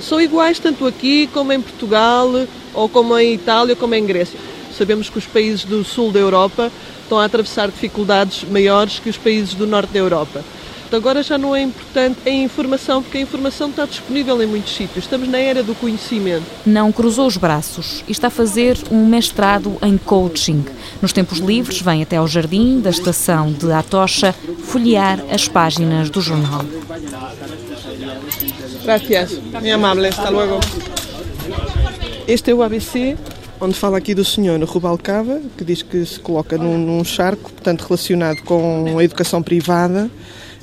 são 0.00 0.20
iguais 0.20 0.58
tanto 0.58 0.86
aqui 0.86 1.28
como 1.32 1.52
em 1.52 1.60
Portugal, 1.60 2.28
ou 2.76 2.88
como 2.88 3.18
em 3.18 3.34
Itália, 3.34 3.74
como 3.74 3.94
em 3.94 4.06
Grécia. 4.06 4.38
Sabemos 4.76 5.08
que 5.08 5.18
os 5.18 5.26
países 5.26 5.64
do 5.64 5.82
sul 5.82 6.12
da 6.12 6.20
Europa 6.20 6.70
estão 7.02 7.18
a 7.18 7.24
atravessar 7.24 7.68
dificuldades 7.68 8.44
maiores 8.44 8.98
que 8.98 9.08
os 9.08 9.16
países 9.16 9.54
do 9.54 9.66
norte 9.66 9.92
da 9.92 9.98
Europa. 9.98 10.44
Agora 10.92 11.22
já 11.22 11.36
não 11.36 11.54
é 11.54 11.62
importante 11.62 12.20
a 12.24 12.30
informação, 12.30 13.02
porque 13.02 13.18
a 13.18 13.20
informação 13.20 13.70
está 13.70 13.84
disponível 13.84 14.40
em 14.40 14.46
muitos 14.46 14.74
sítios. 14.74 15.04
Estamos 15.04 15.28
na 15.28 15.38
era 15.38 15.62
do 15.62 15.74
conhecimento. 15.74 16.44
Não 16.64 16.92
cruzou 16.92 17.26
os 17.26 17.36
braços 17.36 18.04
e 18.06 18.12
está 18.12 18.28
a 18.28 18.30
fazer 18.30 18.78
um 18.90 19.04
mestrado 19.04 19.76
em 19.82 19.98
coaching. 19.98 20.64
Nos 21.02 21.12
tempos 21.12 21.38
livres, 21.38 21.80
vem 21.80 22.02
até 22.02 22.16
ao 22.16 22.28
jardim 22.28 22.80
da 22.80 22.90
estação 22.90 23.52
de 23.52 23.72
Atocha 23.72 24.34
folhear 24.64 25.18
as 25.30 25.48
páginas 25.48 26.08
do 26.08 26.20
jornal. 26.20 26.64
Gracias, 28.84 29.40
muy 29.60 29.70
amable, 29.72 30.06
hasta 30.06 30.30
luego. 30.30 30.60
Este 32.28 32.50
é 32.50 32.54
o 32.54 32.60
ABC, 32.60 33.16
onde 33.60 33.74
fala 33.74 33.98
aqui 33.98 34.12
do 34.12 34.24
senhor 34.24 34.60
Rubalcaba, 34.64 35.40
que 35.56 35.64
diz 35.64 35.80
que 35.82 36.04
se 36.04 36.18
coloca 36.18 36.58
num, 36.58 36.76
num 36.76 37.04
charco, 37.04 37.52
portanto 37.52 37.82
relacionado 37.82 38.42
com 38.42 38.98
a 38.98 39.04
educação 39.04 39.40
privada, 39.40 40.10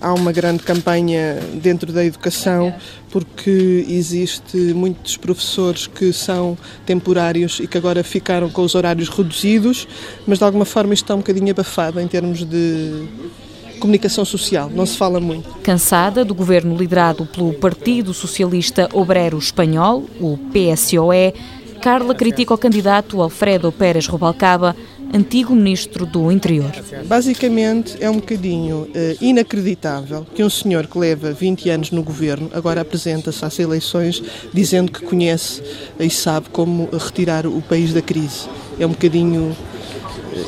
há 0.02 0.14
uma 0.14 0.34
grande 0.34 0.62
campanha 0.62 1.40
dentro 1.62 1.94
da 1.94 2.04
educação 2.04 2.76
porque 3.10 3.86
existe 3.88 4.58
muitos 4.58 5.16
professores 5.16 5.88
que 5.88 6.12
são 6.12 6.58
temporários 6.86 7.62
e 7.62 7.68
que 7.68 7.78
agora 7.78 8.04
ficaram 8.04 8.50
com 8.50 8.64
os 8.64 8.76
horários 8.76 9.08
reduzidos, 9.08 9.88
mas 10.28 10.40
de 10.40 10.44
alguma 10.44 10.66
forma 10.66 10.94
isto 10.94 11.06
está 11.06 11.16
um 11.16 11.20
bocadinho 11.20 11.50
abafado 11.50 11.98
em 12.02 12.08
termos 12.10 12.44
de 12.44 13.08
comunicação 13.84 14.24
social, 14.24 14.70
não 14.74 14.86
se 14.86 14.96
fala 14.96 15.20
muito. 15.20 15.50
Cansada 15.62 16.24
do 16.24 16.34
governo 16.34 16.74
liderado 16.78 17.26
pelo 17.26 17.54
Partido 17.54 18.14
Socialista 18.14 18.88
Obreiro 18.94 19.38
Espanhol, 19.38 20.06
o 20.22 20.38
PSOE, 20.38 21.34
Carla 21.82 22.16
critica 22.16 22.54
o 22.54 22.58
candidato 22.58 23.22
Alfredo 23.22 23.70
Pérez 23.70 24.08
Rubalcaba 24.08 24.74
antigo 25.14 25.54
ministro 25.54 26.06
do 26.06 26.32
Interior. 26.32 26.72
Basicamente, 27.06 27.98
é 28.00 28.10
um 28.10 28.16
bocadinho 28.16 28.84
uh, 28.84 28.90
inacreditável 29.20 30.26
que 30.34 30.42
um 30.42 30.50
senhor 30.50 30.88
que 30.88 30.98
leva 30.98 31.34
20 31.34 31.70
anos 31.70 31.92
no 31.92 32.02
governo 32.02 32.50
agora 32.54 32.80
apresenta-se 32.80 33.44
às 33.44 33.60
eleições 33.60 34.24
dizendo 34.54 34.94
que 34.94 35.02
conhece 35.06 35.62
e 36.00 36.10
sabe 36.10 36.48
como 36.54 36.90
retirar 36.92 37.46
o 37.46 37.62
país 37.62 37.94
da 37.94 38.02
crise. 38.02 38.48
É 38.80 38.86
um 38.86 38.92
bocadinho 38.92 39.54
eh, 39.73 39.73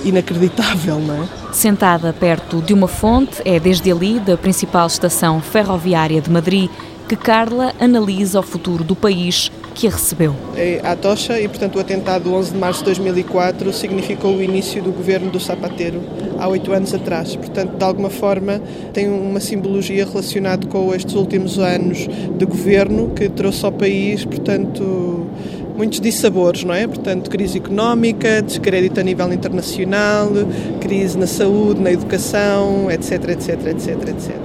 inacreditável, 0.04 1.00
não 1.00 1.24
é? 1.24 1.28
Sentada 1.54 2.14
perto 2.14 2.62
de 2.62 2.74
uma 2.74 2.88
fonte, 2.88 3.42
é 3.46 3.60
desde 3.60 3.92
ali, 3.92 4.20
da 4.20 4.38
principal 4.38 4.88
estação 4.88 5.42
ferroviária 5.42 6.22
de 6.22 6.30
Madrid, 6.30 6.70
que 7.08 7.16
Carla 7.16 7.74
analisa 7.80 8.40
o 8.40 8.44
futuro 8.44 8.84
do 8.84 8.96
país 8.96 9.52
que 9.76 9.88
a 9.88 9.92
recebeu. 9.92 10.34
É 10.56 10.80
a 10.84 10.96
tocha 10.96 11.40
e, 11.40 11.48
portanto, 11.48 11.76
o 11.76 11.80
atentado 11.80 12.24
do 12.24 12.34
11 12.34 12.54
de 12.54 12.58
março 12.58 12.80
de 12.80 12.86
2004 12.86 13.72
significou 13.74 14.36
o 14.36 14.42
início 14.42 14.82
do 14.82 14.92
governo 14.92 15.30
do 15.30 15.38
Zapatero, 15.38 16.02
há 16.40 16.48
oito 16.48 16.72
anos 16.72 16.94
atrás. 16.94 17.36
Portanto, 17.36 17.78
de 17.78 17.84
alguma 17.84 18.10
forma, 18.10 18.62
tem 18.94 19.08
uma 19.10 19.40
simbologia 19.40 20.06
relacionada 20.06 20.66
com 20.68 20.96
estes 20.96 21.14
últimos 21.16 21.60
anos 21.60 22.08
de 22.38 22.46
governo 22.46 23.10
que 23.10 23.28
trouxe 23.30 23.66
ao 23.66 23.72
país, 23.72 24.24
portanto, 24.24 25.28
muitos 25.76 26.00
dissabores, 26.00 26.64
não 26.64 26.74
é? 26.74 26.88
Portanto, 26.88 27.30
crise 27.30 27.58
económica, 27.58 28.42
descrédito 28.42 29.00
a 29.00 29.04
nível 29.04 29.32
internacional, 29.34 30.30
crise 30.80 31.18
na 31.18 31.28
saúde, 31.28 31.82
na 31.82 31.92
educação, 31.92 32.90
etc, 32.90 33.30
etc, 33.30 33.68
etc, 33.68 34.10
etc. 34.10 34.36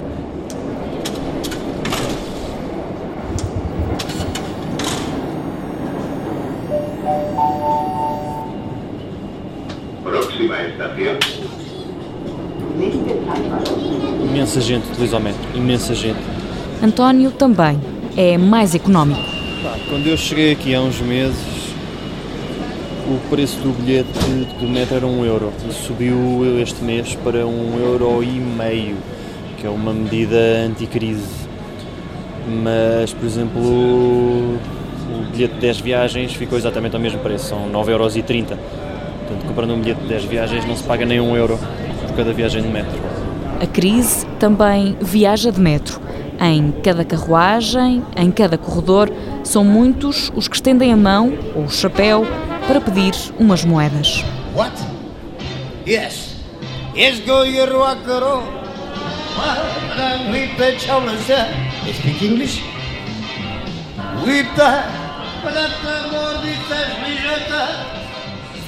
Imensa 14.24 14.60
gente 14.60 14.88
utiliza 14.90 15.16
o 15.16 15.20
metro, 15.20 15.40
imensa 15.54 15.94
gente. 15.94 16.18
António 16.82 17.30
também 17.30 17.78
é 18.16 18.38
mais 18.38 18.74
económico. 18.74 19.29
Quando 19.90 20.06
eu 20.06 20.16
cheguei 20.16 20.52
aqui 20.52 20.74
há 20.74 20.80
uns 20.80 20.98
meses, 21.00 21.74
o 23.06 23.18
preço 23.28 23.58
do 23.58 23.72
bilhete 23.72 24.08
do 24.58 24.66
metro 24.66 24.96
era 24.96 25.06
um 25.06 25.22
euro 25.22 25.52
e 25.68 25.72
subiu 25.74 26.58
este 26.58 26.82
mês 26.82 27.14
para 27.16 27.46
um 27.46 27.78
euro 27.78 28.24
e 28.24 28.40
meio, 28.40 28.96
que 29.58 29.66
é 29.66 29.70
uma 29.70 29.92
medida 29.92 30.64
anticrise. 30.66 31.28
Mas, 32.62 33.12
por 33.12 33.26
exemplo, 33.26 33.60
o 33.60 34.58
bilhete 35.30 35.54
de 35.54 35.60
10 35.60 35.80
viagens 35.80 36.32
ficou 36.32 36.56
exatamente 36.56 36.96
ao 36.96 37.02
mesmo 37.02 37.18
preço, 37.18 37.48
são 37.48 37.70
9,30 37.70 37.90
euros. 37.90 38.14
Portanto, 38.14 39.46
comprando 39.46 39.74
um 39.74 39.80
bilhete 39.80 40.00
de 40.00 40.08
10 40.08 40.24
viagens 40.24 40.64
não 40.64 40.74
se 40.74 40.84
paga 40.84 41.04
nem 41.04 41.20
um 41.20 41.36
euro 41.36 41.58
por 42.06 42.16
cada 42.16 42.32
viagem 42.32 42.62
de 42.62 42.68
metro. 42.68 42.98
A 43.60 43.66
crise 43.66 44.24
também 44.38 44.96
viaja 45.02 45.52
de 45.52 45.60
metro. 45.60 46.00
Em 46.40 46.72
cada 46.82 47.04
carruagem, 47.04 48.02
em 48.16 48.30
cada 48.30 48.56
corredor, 48.56 49.12
são 49.44 49.62
muitos 49.62 50.32
os 50.34 50.48
que 50.48 50.56
estendem 50.56 50.92
a 50.92 50.96
mão 50.96 51.32
ou 51.54 51.64
o 51.64 51.70
chapéu 51.70 52.26
para 52.66 52.80
pedir 52.80 53.12
umas 53.38 53.64
moedas. 53.64 54.24
What? 54.56 54.74
Yes. 55.86 56.36
Speak 61.92 62.24
English? 62.24 62.62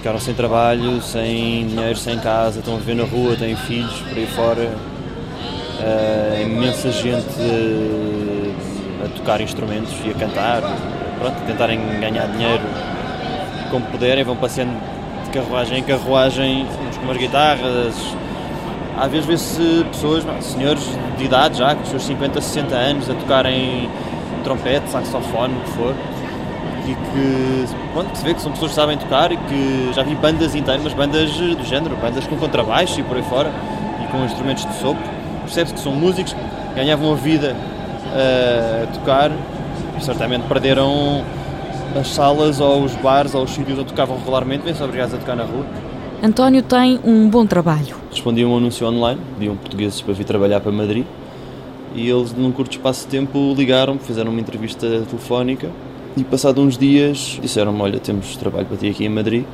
ficaram 0.02 0.19
sem 0.19 0.35
trabalho, 0.35 1.00
sem 1.00 1.69
dinheiro, 1.69 1.97
sem 1.97 2.19
casa, 2.19 2.59
estão 2.59 2.75
a 2.75 2.79
viver 2.79 2.97
na 2.97 3.05
rua, 3.05 3.37
têm 3.37 3.55
filhos 3.55 4.00
por 4.00 4.19
aí 4.19 4.26
fora. 4.26 4.92
Uh, 5.83 6.43
imensa 6.43 6.93
gente 6.93 7.41
uh, 7.41 8.55
a 9.05 9.09
tocar 9.17 9.41
instrumentos 9.41 9.93
e 10.05 10.11
a 10.11 10.15
cantar, 10.15 10.62
pronto, 11.19 11.35
tentarem 11.45 11.81
ganhar 11.99 12.27
dinheiro 12.29 12.62
como 13.69 13.85
puderem, 13.87 14.23
vão 14.23 14.37
passeando 14.37 14.73
de 15.25 15.31
carruagem 15.31 15.79
em 15.79 15.83
carruagem, 15.83 16.67
uns 16.89 16.97
com 16.99 17.05
umas 17.05 17.17
guitarras. 17.17 17.95
Às 18.97 19.11
vezes 19.11 19.27
vê-se 19.27 19.85
pessoas, 19.91 20.25
senhores 20.45 20.85
de 21.19 21.25
idade 21.25 21.59
já, 21.59 21.75
com 21.75 21.83
os 21.83 21.89
seus 21.89 22.05
50, 22.05 22.41
60 22.41 22.75
anos, 22.77 23.11
a 23.11 23.15
tocarem 23.15 23.91
trompete, 24.45 24.89
saxofone, 24.91 25.55
o 25.57 25.61
que 25.62 25.71
for 25.71 25.95
e 26.87 26.95
que 26.95 27.67
pronto, 27.93 28.17
se 28.17 28.25
vê 28.25 28.35
que 28.35 28.43
são 28.43 28.51
pessoas 28.51 28.73
que 28.73 28.75
sabem 28.75 28.99
tocar 28.99 29.31
e 29.31 29.37
que 29.37 29.93
já 29.95 30.03
vi 30.03 30.15
bandas 30.15 30.55
inteiras, 30.55 30.83
mas 30.83 30.93
bandas 30.93 31.31
do 31.31 31.65
género, 31.65 31.97
bandas 31.97 32.27
com 32.27 32.37
contrabaixo 32.37 33.01
e 33.01 33.03
por 33.03 33.17
aí 33.17 33.23
fora 33.23 33.53
e 34.03 34.11
com 34.11 34.25
instrumentos 34.25 34.67
de 34.67 34.75
sopro. 34.75 35.22
Percebe-se 35.52 35.75
que 35.75 35.80
são 35.80 35.92
músicos, 35.92 36.35
ganhavam 36.75 37.12
a 37.12 37.14
vida 37.14 37.54
a 38.14 38.87
tocar 38.87 39.30
e 39.30 40.02
certamente 40.02 40.44
perderam 40.49 41.23
as 41.94 42.09
salas 42.09 42.59
ou 42.59 42.85
os 42.85 42.94
bares 42.97 43.35
ou 43.35 43.44
os 43.44 43.50
sítios 43.50 43.78
onde 43.78 43.88
tocavam 43.88 44.16
regularmente, 44.16 44.64
vêm-se 44.64 44.82
obrigados 44.82 45.12
a 45.12 45.18
tocar 45.18 45.37
na 45.37 45.44
rua. 45.44 45.66
António 46.23 46.62
tem 46.62 46.99
um 47.04 47.28
bom 47.28 47.44
trabalho. 47.44 47.97
Respondi 48.11 48.42
a 48.42 48.47
um 48.47 48.56
anúncio 48.56 48.88
online, 48.88 49.21
pediam 49.38 49.54
portugueses 49.54 50.00
para 50.00 50.14
vir 50.14 50.25
trabalhar 50.25 50.61
para 50.61 50.73
Madrid 50.73 51.04
e 51.94 52.09
eles, 52.09 52.32
num 52.32 52.50
curto 52.50 52.73
espaço 52.73 53.02
de 53.02 53.09
tempo, 53.09 53.52
ligaram 53.54 53.99
fizeram 53.99 54.30
uma 54.30 54.40
entrevista 54.40 54.87
telefónica 55.06 55.68
e 56.16 56.25
passado 56.25 56.62
uns 56.62 56.78
dias 56.78 57.38
disseram-me, 57.42 57.82
olha, 57.82 58.00
temos 58.00 58.37
trabalho 58.38 58.64
para 58.64 58.78
ti 58.78 58.88
aqui 58.88 59.04
em 59.04 59.11
Madrid, 59.11 59.44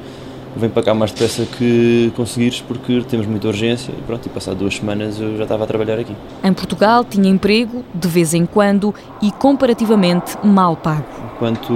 vem 0.57 0.69
para 0.69 0.83
cá 0.83 0.95
mais 0.95 1.13
depressa 1.13 1.45
que 1.45 2.13
conseguires 2.17 2.61
porque 2.61 3.03
temos 3.09 3.27
muita 3.27 3.49
urgência 3.49 3.93
e 3.93 4.03
pronto, 4.03 4.27
e 4.27 4.29
passado 4.29 4.57
duas 4.57 4.77
semanas 4.77 5.21
eu 5.21 5.37
já 5.37 5.45
estava 5.45 5.65
a 5.65 5.67
trabalhar 5.67 5.99
aqui. 5.99 6.15
Em 6.43 6.53
Portugal 6.53 7.05
tinha 7.05 7.29
emprego 7.29 7.85
de 7.95 8.09
vez 8.09 8.35
em 8.35 8.47
quando 8.47 8.95
e 9.23 9.31
comparativamente 9.33 10.37
mal 10.43 10.77
pago. 10.77 11.05
Enquanto, 11.37 11.73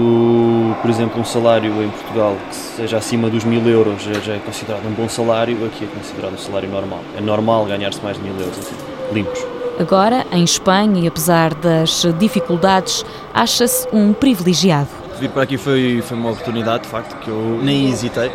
por 0.81 0.91
exemplo, 0.91 1.21
um 1.21 1.25
salário 1.25 1.71
em 1.83 1.89
Portugal 1.89 2.37
que 2.49 2.57
seja 2.57 2.97
acima 2.97 3.31
dos 3.31 3.45
mil 3.45 3.65
euros 3.69 4.03
já, 4.03 4.15
já 4.15 4.33
é 4.35 4.39
considerado 4.39 4.85
um 4.87 4.93
bom 4.93 5.09
salário, 5.09 5.65
aqui 5.67 5.85
é 5.85 5.87
considerado 5.87 6.35
um 6.35 6.39
salário 6.39 6.69
normal. 6.69 7.01
É 7.17 7.21
normal 7.21 7.65
ganhar-se 7.67 8.03
mais 8.03 8.17
de 8.17 8.23
mil 8.25 8.35
euros 8.35 8.59
aqui, 8.59 8.75
limpos. 9.15 9.47
Agora, 9.79 10.27
em 10.33 10.45
Espanha, 10.45 11.05
e 11.05 11.07
apesar 11.07 11.55
das 11.55 12.05
dificuldades, 12.19 13.05
acha-se 13.33 13.89
um 13.93 14.13
privilegiado. 14.13 14.89
Vir 15.19 15.31
para 15.31 15.43
aqui 15.43 15.57
foi, 15.57 16.03
foi 16.03 16.17
uma 16.17 16.31
oportunidade, 16.31 16.83
de 16.83 16.89
facto, 16.89 17.17
que 17.21 17.29
eu 17.29 17.61
nem 17.63 17.89
hesitei. 17.89 18.31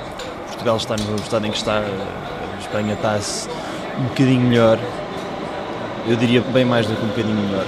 Portugal 0.68 0.98
está 0.98 0.98
no 0.98 1.16
estado 1.16 1.48
em 1.48 1.52
que 1.52 1.58
está, 1.58 1.80
a 1.80 2.60
Espanha 2.60 2.94
está 2.96 3.18
um 3.98 4.04
bocadinho 4.04 4.42
melhor. 4.42 4.78
Eu 6.06 6.18
diria 6.18 6.42
bem 6.42 6.66
mais 6.66 6.86
do 6.86 6.94
que 6.94 7.06
um 7.06 7.08
bocadinho 7.08 7.36
melhor. 7.36 7.66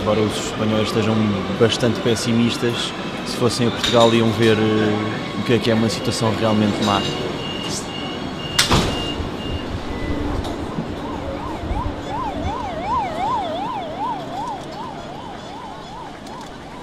Embora 0.00 0.20
os 0.20 0.46
espanhóis 0.46 0.86
estejam 0.86 1.16
bastante 1.58 1.98
pessimistas, 2.02 2.92
se 3.26 3.36
fossem 3.36 3.66
a 3.66 3.70
Portugal 3.72 4.14
iam 4.14 4.30
ver 4.30 4.56
uh, 4.56 5.40
o 5.40 5.42
que 5.42 5.54
é 5.54 5.58
que 5.58 5.70
é 5.72 5.74
uma 5.74 5.88
situação 5.88 6.32
realmente 6.38 6.84
má. 6.84 7.02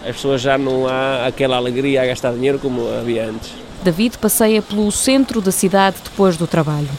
As 0.01 0.15
pessoas 0.17 0.41
já 0.41 0.57
não 0.57 0.87
há 0.89 1.25
aquela 1.25 1.55
alegria 1.55 2.01
a 2.01 2.05
gastar 2.05 2.33
dinheiro 2.33 2.59
como 2.59 2.81
havia 2.99 3.29
antes. 3.29 3.62
David 3.83 4.17
passeia 4.17 4.61
pelo 4.61 4.91
centro 4.91 5.41
da 5.41 5.51
cidade 5.51 5.97
depois 6.03 6.37
do 6.37 6.47
trabalho. 6.47 6.89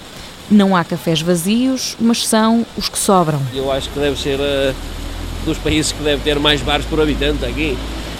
Não 0.51 0.77
há 0.77 0.85
cafés 0.85 1.23
vazios, 1.23 1.97
mas 1.99 2.27
são 2.27 2.65
os 2.77 2.89
que 2.89 2.99
sobram. 2.99 3.41
Eu 3.55 3.73
acho 3.73 3.89
que 3.91 3.99
deve 3.99 4.21
ser 4.21 4.39
uh, 4.39 4.75
dos 5.45 5.57
países 5.59 5.93
que 5.93 6.03
deve 6.03 6.23
ter 6.23 6.39
mais 6.39 6.61
bares 6.61 6.85
por 6.87 7.01
habitante 7.01 7.45
aqui. 7.45 7.77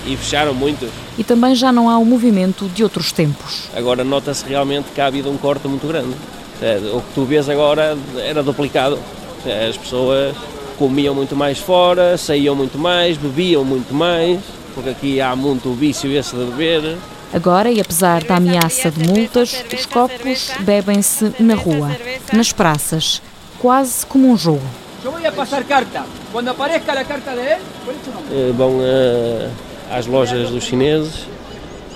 E 0.07 0.17
fecharam 0.17 0.53
muitos. 0.53 0.91
E 1.17 1.25
também 1.25 1.55
já 1.55 1.73
não 1.73 1.89
há 1.89 1.97
o 1.97 2.05
movimento 2.05 2.69
de 2.69 2.83
outros 2.83 3.11
tempos. 3.11 3.69
Agora 3.75 4.05
nota-se 4.05 4.45
realmente 4.47 4.87
que 4.95 5.01
há 5.01 5.07
havido 5.07 5.31
um 5.31 5.37
corte 5.39 5.67
muito 5.67 5.87
grande. 5.87 6.15
O 6.93 7.01
que 7.01 7.15
tu 7.15 7.25
vês 7.25 7.49
agora 7.49 7.97
era 8.19 8.43
duplicado. 8.43 8.99
As 9.69 9.77
pessoas 9.77 10.35
comiam 10.79 11.15
muito 11.15 11.35
mais 11.35 11.59
fora, 11.59 12.19
saíam 12.19 12.55
muito 12.55 12.79
mais, 12.79 13.17
bebiam 13.17 13.65
muito 13.65 13.95
mais 13.95 14.41
porque 14.75 14.91
aqui 14.91 15.21
há 15.21 15.35
muito 15.37 15.73
vício 15.73 16.11
esse 16.11 16.35
de 16.35 16.45
beber. 16.45 16.97
Agora, 17.35 17.69
e 17.69 17.81
apesar 17.81 18.23
da 18.23 18.37
ameaça 18.37 18.93
de 18.93 19.09
multas, 19.09 19.65
os 19.75 19.87
copos 19.87 20.53
bebem-se 20.61 21.35
na 21.41 21.57
rua, 21.57 21.91
nas 22.33 22.53
praças, 22.53 23.21
quase 23.59 24.07
como 24.07 24.31
um 24.31 24.37
jogo. 24.37 24.63
Eu 25.05 25.11
vou 25.11 25.33
passar 25.33 25.65
carta. 25.65 26.05
Quando 26.31 26.49
apareça 26.49 26.93
a 26.93 27.05
carta 27.05 27.33
dele, 27.33 27.61
vão 28.57 28.79
às 29.91 30.07
lojas 30.07 30.49
dos 30.51 30.63
chineses, 30.63 31.27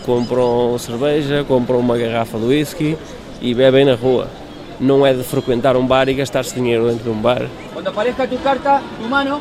compram 0.04 0.76
cerveja, 0.76 1.44
compram 1.46 1.78
uma 1.78 1.96
garrafa 1.96 2.36
de 2.36 2.44
whisky 2.44 2.98
e 3.40 3.54
bebem 3.54 3.84
na 3.84 3.94
rua. 3.94 4.28
Não 4.80 5.06
é 5.06 5.14
de 5.14 5.22
frequentar 5.22 5.76
um 5.76 5.86
bar 5.86 6.08
e 6.08 6.14
gastar-se 6.14 6.52
dinheiro 6.52 6.88
dentro 6.88 7.04
de 7.04 7.10
um 7.10 7.20
bar. 7.20 7.48
Quando 7.72 7.86
apareça 7.86 8.24
a 8.24 8.26
tua 8.26 8.38
carta, 8.38 8.82
tu 9.00 9.08
mano, 9.08 9.40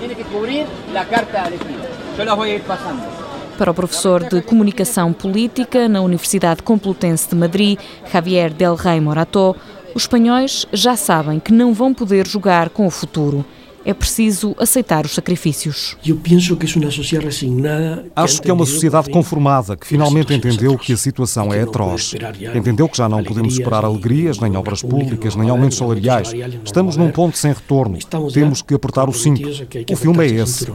tem 0.00 0.08
que 0.08 0.24
cobrir 0.24 0.66
a 0.94 1.04
carta 1.04 1.50
de 1.50 1.58
frio. 1.58 1.80
Eu 2.16 2.24
las 2.24 2.34
vou 2.34 2.46
ir 2.46 2.60
passando. 2.62 3.13
Para 3.58 3.70
o 3.70 3.74
professor 3.74 4.28
de 4.28 4.42
Comunicação 4.42 5.12
Política 5.12 5.88
na 5.88 6.00
Universidade 6.00 6.62
Complutense 6.62 7.28
de 7.28 7.36
Madrid, 7.36 7.78
Javier 8.12 8.52
Del 8.52 8.74
Rey 8.74 9.00
Morató, 9.00 9.54
os 9.94 10.02
espanhóis 10.02 10.66
já 10.72 10.96
sabem 10.96 11.38
que 11.38 11.52
não 11.52 11.72
vão 11.72 11.94
poder 11.94 12.26
jogar 12.26 12.68
com 12.68 12.84
o 12.84 12.90
futuro. 12.90 13.44
É 13.84 13.94
preciso 13.94 14.56
aceitar 14.58 15.04
os 15.04 15.12
sacrifícios. 15.12 15.96
Eu 16.04 16.16
penso 16.16 16.56
que 16.56 16.66
é 16.66 16.80
uma 16.80 16.90
sociedade 16.90 17.26
resignada. 17.26 18.06
Acho 18.16 18.42
que 18.42 18.50
é 18.50 18.54
uma 18.54 18.64
sociedade 18.66 19.10
conformada 19.10 19.76
que 19.76 19.86
finalmente 19.86 20.32
entendeu 20.32 20.76
que 20.76 20.92
a 20.92 20.96
situação 20.96 21.52
é 21.52 21.62
atroz. 21.62 22.14
Entendeu 22.54 22.88
que 22.88 22.96
já 22.96 23.08
não 23.08 23.22
podemos 23.22 23.52
esperar 23.52 23.84
alegrias, 23.84 24.40
nem 24.40 24.56
obras 24.56 24.82
públicas, 24.82 25.36
nem 25.36 25.48
aumentos 25.48 25.76
salariais. 25.78 26.32
Estamos 26.64 26.96
num 26.96 27.10
ponto 27.10 27.36
sem 27.36 27.52
retorno. 27.52 27.98
Temos 28.32 28.62
que 28.62 28.74
apertar 28.74 29.08
o 29.08 29.12
cinto. 29.12 29.48
O 29.92 29.96
filme 29.96 30.24
é 30.24 30.30
esse. 30.42 30.66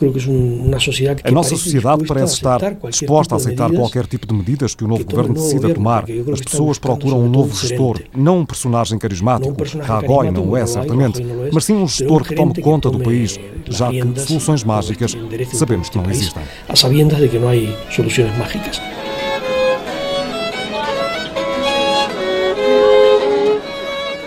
Essa. 0.00 1.28
A 1.28 1.30
nossa 1.30 1.50
sociedade 1.50 2.04
parece 2.06 2.34
estar 2.34 2.60
disposta 2.88 3.34
a 3.34 3.36
aceitar 3.36 3.70
qualquer 3.70 4.06
tipo 4.06 4.26
de 4.26 4.34
medidas 4.34 4.74
que 4.74 4.84
o 4.84 4.88
novo 4.88 5.04
governo 5.04 5.34
decida 5.34 5.72
tomar. 5.74 6.04
As 6.32 6.40
pessoas 6.40 6.78
procuram 6.78 7.20
um 7.20 7.28
novo 7.28 7.54
gestor, 7.54 8.00
não 8.16 8.40
um 8.40 8.46
personagem 8.46 8.98
carismático. 8.98 9.54
Rajoy 9.80 10.30
não 10.30 10.56
é, 10.56 10.66
certamente, 10.66 11.22
mas 11.52 11.64
sim 11.64 11.74
um 11.74 11.88
gestor 11.88 12.24
que 12.24 12.34
tome 12.34 12.54
conta 12.60 12.90
do 12.90 13.00
país, 13.00 13.38
já 13.68 13.90
que 13.90 14.20
soluções 14.20 14.64
mágicas 14.64 15.16
sabemos 15.52 15.88
que 15.88 15.98
não 15.98 16.08
existem. 16.10 16.42
A 16.68 16.76
sabiendas 16.76 17.18
de 17.18 17.28
que 17.28 17.38
não 17.38 17.48
há 17.48 17.92
soluções 17.92 18.36
mágicas. 18.38 18.80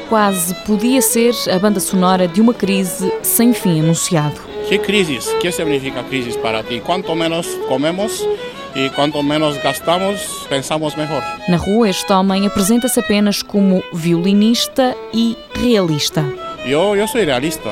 Quase 0.10 0.54
podia 0.66 1.02
ser 1.02 1.34
a 1.50 1.58
banda 1.58 1.80
sonora 1.80 2.28
de 2.28 2.42
uma 2.42 2.54
crise 2.54 3.10
sem 3.24 3.54
fim 3.54 3.80
anunciado. 3.80 4.51
¿Qué 4.72 4.80
crisis? 4.80 5.28
¿Qué 5.42 5.52
significa 5.52 6.02
crisis 6.04 6.38
para 6.38 6.64
ti? 6.64 6.80
Cuanto 6.80 7.14
menos 7.14 7.46
comemos 7.68 8.26
e 8.74 8.90
quanto 8.96 9.22
menos 9.22 9.62
gastamos, 9.62 10.48
pensamos 10.48 10.96
mejor. 10.96 11.22
Na 11.50 11.58
rua, 11.58 11.90
este 11.90 12.14
homem 12.14 12.48
apresenta-se 12.48 12.98
apenas 13.02 13.44
como 13.44 13.84
violinista 13.92 14.96
e 15.14 15.36
realista. 15.56 16.24
Eu, 16.64 16.96
eu 16.96 17.06
sou 17.06 17.20
realista 17.20 17.70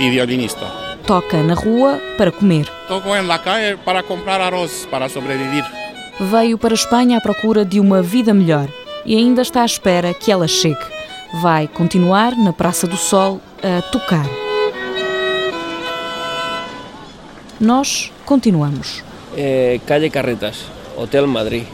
e 0.00 0.08
violinista. 0.08 0.64
Toca 1.06 1.42
na 1.42 1.52
rua 1.52 2.00
para 2.16 2.32
comer. 2.32 2.66
Toco 2.88 3.14
na 3.20 3.38
calle 3.38 3.76
para 3.76 4.02
comprar 4.02 4.40
arroz 4.40 4.88
para 4.90 5.10
sobreviver. 5.10 5.66
Veio 6.18 6.56
para 6.56 6.72
a 6.72 6.80
Espanha 6.80 7.18
à 7.18 7.20
procura 7.20 7.62
de 7.62 7.78
uma 7.78 8.00
vida 8.00 8.32
melhor 8.32 8.68
e 9.04 9.16
ainda 9.16 9.42
está 9.42 9.60
à 9.60 9.66
espera 9.66 10.14
que 10.14 10.32
ela 10.32 10.48
chegue. 10.48 10.80
Vai 11.42 11.68
continuar 11.68 12.34
na 12.38 12.54
Praça 12.54 12.86
do 12.86 12.96
Sol 12.96 13.38
a 13.62 13.82
tocar. 13.82 14.43
Nós 17.60 18.10
continuamos. 18.26 19.02
Eh, 19.36 19.80
calle 19.86 20.10
Carretas, 20.10 20.64
Hotel 20.96 21.26
Madrid, 21.26 21.64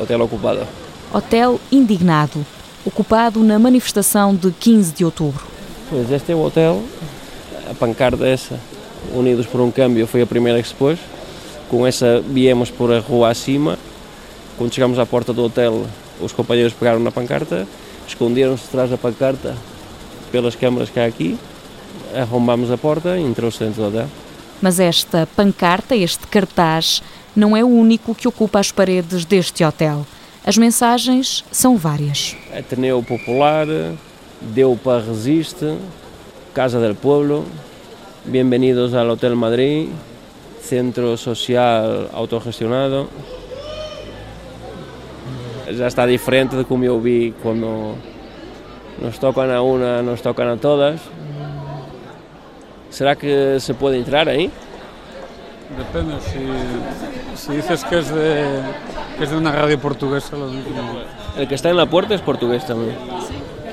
hotel 0.00 0.20
ocupado. 0.22 0.66
Hotel 1.12 1.60
indignado, 1.70 2.44
ocupado 2.84 3.42
na 3.44 3.58
manifestação 3.58 4.34
de 4.34 4.50
15 4.50 4.92
de 4.92 5.04
outubro. 5.04 5.44
Pois 5.88 6.10
este 6.10 6.32
é 6.32 6.34
o 6.34 6.44
hotel, 6.44 6.82
a 7.70 7.74
pancarta 7.74 8.26
essa, 8.26 8.58
Unidos 9.14 9.46
por 9.46 9.60
um 9.60 9.70
Câmbio, 9.70 10.06
foi 10.06 10.22
a 10.22 10.26
primeira 10.26 10.60
que 10.60 10.68
se 10.68 10.74
pôs. 10.74 10.98
Com 11.68 11.86
essa 11.86 12.20
viemos 12.20 12.70
por 12.70 12.92
a 12.92 12.98
rua 12.98 13.30
acima. 13.30 13.78
Quando 14.58 14.74
chegamos 14.74 14.98
à 14.98 15.06
porta 15.06 15.32
do 15.32 15.44
hotel, 15.44 15.86
os 16.20 16.32
companheiros 16.32 16.74
pegaram 16.74 17.00
na 17.00 17.10
pancarta, 17.10 17.66
esconderam-se 18.06 18.64
atrás 18.66 18.90
da 18.90 18.98
pancarta 18.98 19.56
pelas 20.30 20.54
câmaras 20.54 20.90
que 20.90 21.00
há 21.00 21.06
aqui, 21.06 21.38
arrombámos 22.14 22.70
a 22.70 22.76
porta 22.76 23.16
e 23.16 23.22
entrou-se 23.22 23.58
dentro 23.58 23.82
do 23.82 23.88
hotel. 23.88 24.08
Mas 24.60 24.78
esta 24.78 25.26
pancarta, 25.34 25.96
este 25.96 26.26
cartaz, 26.26 27.02
não 27.34 27.56
é 27.56 27.64
o 27.64 27.68
único 27.68 28.14
que 28.14 28.28
ocupa 28.28 28.58
as 28.58 28.70
paredes 28.70 29.24
deste 29.24 29.64
hotel. 29.64 30.06
As 30.44 30.56
mensagens 30.58 31.44
são 31.50 31.76
várias. 31.76 32.36
Ateneu 32.56 33.02
Popular, 33.02 33.66
Deu 34.40 34.78
para 34.82 35.02
Resiste, 35.02 35.76
Casa 36.54 36.80
del 36.80 36.94
Pueblo, 36.94 37.46
Bienvenidos 38.24 38.94
ao 38.94 39.08
Hotel 39.08 39.34
Madrid, 39.34 39.88
Centro 40.60 41.16
Social 41.16 42.10
Autogestionado. 42.12 43.08
Já 45.70 45.86
está 45.86 46.06
diferente 46.06 46.56
de 46.56 46.64
como 46.64 46.84
eu 46.84 47.00
vi 47.00 47.34
quando 47.42 47.94
nos 49.00 49.18
tocam 49.18 49.50
a 49.50 49.62
uma, 49.62 50.02
nos 50.02 50.20
tocam 50.20 50.52
a 50.52 50.56
todas. 50.56 51.00
¿Será 52.90 53.16
que 53.16 53.58
se 53.60 53.74
puede 53.74 53.98
entrar 53.98 54.28
ahí? 54.28 54.50
Depende, 55.78 56.14
si, 56.20 57.40
si 57.40 57.52
dices 57.56 57.84
que 57.84 58.00
es, 58.00 58.12
de, 58.12 58.60
que 59.16 59.24
es 59.24 59.30
de 59.30 59.36
una 59.36 59.52
radio 59.52 59.78
portuguesa, 59.78 60.36
lo 60.36 60.48
mismo. 60.48 60.98
El 61.36 61.46
que 61.46 61.54
está 61.54 61.70
en 61.70 61.76
la 61.76 61.86
puerta 61.86 62.14
es 62.14 62.20
portugués 62.20 62.66
también. 62.66 62.96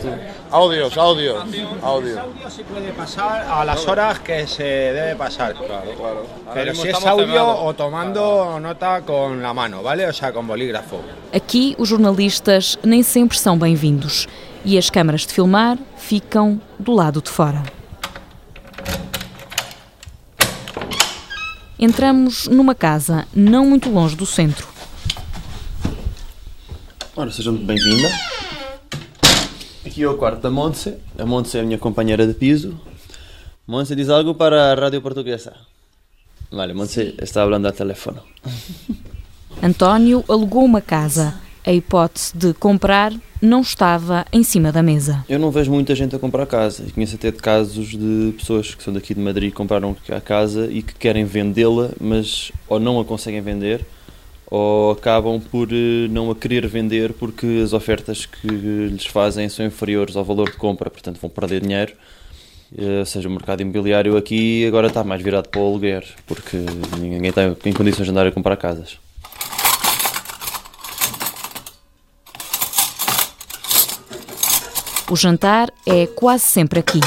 Sí. 0.01 0.09
Audios, 0.49 0.97
audios, 0.97 1.43
audio. 1.83 2.15
se 2.49 2.63
puede 2.63 2.93
pasar 2.93 3.45
a 3.49 3.65
las 3.65 3.85
horas 3.85 4.19
que 4.19 4.47
se 4.47 4.63
debe 4.63 5.15
pasar. 5.15 5.53
Claro, 5.55 5.91
claro. 5.97 6.25
Pero 6.53 6.73
si 6.73 6.87
es 6.87 7.05
audio 7.05 7.63
o 7.63 7.73
tomando 7.73 8.57
nota 8.59 9.01
con 9.01 9.41
la 9.41 9.53
mano, 9.53 9.83
¿vale? 9.83 10.07
O 10.07 10.13
sea, 10.13 10.31
con 10.31 10.47
bolígrafo. 10.47 11.01
Aqui 11.33 11.75
os 11.77 11.89
jornalistas 11.89 12.79
nem 12.83 13.03
sempre 13.03 13.37
são 13.37 13.57
bem-vindos 13.57 14.27
e 14.63 14.77
as 14.77 14.89
câmaras 14.89 15.25
de 15.25 15.33
filmar 15.33 15.77
ficam 15.97 16.61
do 16.79 16.93
lado 16.93 17.21
de 17.21 17.29
fora. 17.29 17.76
Entramos 21.79 22.47
numa 22.47 22.73
casa 22.73 23.27
não 23.35 23.63
muito 23.63 23.87
longe 23.89 24.15
do 24.15 24.25
centro. 24.25 24.67
Ora, 27.15 27.29
seja 27.29 27.51
muito 27.51 27.65
bem-vinda. 27.65 28.09
Aqui 29.85 30.01
é 30.01 30.09
o 30.09 30.17
quarto 30.17 30.41
da 30.41 30.49
Montse. 30.49 30.95
A 31.19 31.25
Montse 31.25 31.55
é 31.55 31.61
a 31.61 31.63
minha 31.63 31.77
companheira 31.77 32.25
de 32.25 32.33
piso. 32.33 32.79
Montse 33.67 33.95
diz 33.95 34.09
algo 34.09 34.33
para 34.33 34.71
a 34.71 34.75
rádio 34.75 35.01
portuguesa. 35.03 35.53
Vale, 36.49 36.73
Montse 36.73 37.15
está 37.21 37.43
falando 37.43 37.67
ao 37.67 37.71
telefone. 37.71 38.21
António 39.61 40.25
alugou 40.27 40.65
uma 40.65 40.81
casa. 40.81 41.39
A 41.67 41.73
hipótese 41.73 42.31
de 42.33 42.53
comprar 42.53 43.11
não 43.41 43.59
estava 43.59 44.25
em 44.31 44.41
cima 44.41 44.71
da 44.71 44.81
mesa. 44.81 45.25
Eu 45.27 45.37
não 45.37 45.51
vejo 45.51 45.69
muita 45.69 45.93
gente 45.93 46.15
a 46.15 46.19
comprar 46.19 46.45
casa. 46.45 46.85
Conheço 46.95 47.15
até 47.15 47.29
de 47.29 47.39
casos 47.39 47.89
de 47.89 48.33
pessoas 48.37 48.73
que 48.73 48.81
são 48.81 48.93
daqui 48.93 49.13
de 49.13 49.19
Madrid 49.19 49.51
compraram 49.53 49.93
a 50.09 50.21
casa 50.21 50.69
e 50.71 50.81
que 50.81 50.95
querem 50.95 51.25
vendê-la, 51.25 51.89
mas 51.99 52.53
ou 52.69 52.79
não 52.79 53.01
a 53.01 53.03
conseguem 53.03 53.41
vender 53.41 53.85
ou 54.49 54.91
acabam 54.91 55.41
por 55.41 55.67
eh, 55.73 56.07
não 56.09 56.31
a 56.31 56.35
querer 56.35 56.65
vender 56.67 57.11
porque 57.11 57.61
as 57.61 57.73
ofertas 57.73 58.25
que 58.25 58.47
lhes 58.47 59.05
fazem 59.05 59.49
são 59.49 59.65
inferiores 59.65 60.15
ao 60.15 60.23
valor 60.23 60.49
de 60.49 60.55
compra, 60.55 60.89
portanto 60.89 61.19
vão 61.19 61.29
perder 61.29 61.59
dinheiro. 61.59 61.91
Eh, 62.77 62.99
ou 62.99 63.05
seja, 63.05 63.27
o 63.27 63.31
mercado 63.31 63.59
imobiliário 63.59 64.15
aqui 64.15 64.65
agora 64.65 64.87
está 64.87 65.03
mais 65.03 65.21
virado 65.21 65.49
para 65.49 65.59
o 65.59 65.67
aluguer, 65.67 66.05
porque 66.25 66.55
ninguém 66.97 67.27
está 67.27 67.43
em 67.65 67.73
condições 67.73 68.05
de 68.05 68.11
andar 68.11 68.25
a 68.25 68.31
comprar 68.31 68.55
casas. 68.55 69.05
O 75.09 75.15
jantar 75.15 75.71
é 75.85 76.05
quase 76.05 76.43
sempre 76.43 76.81
aqui. 76.81 76.99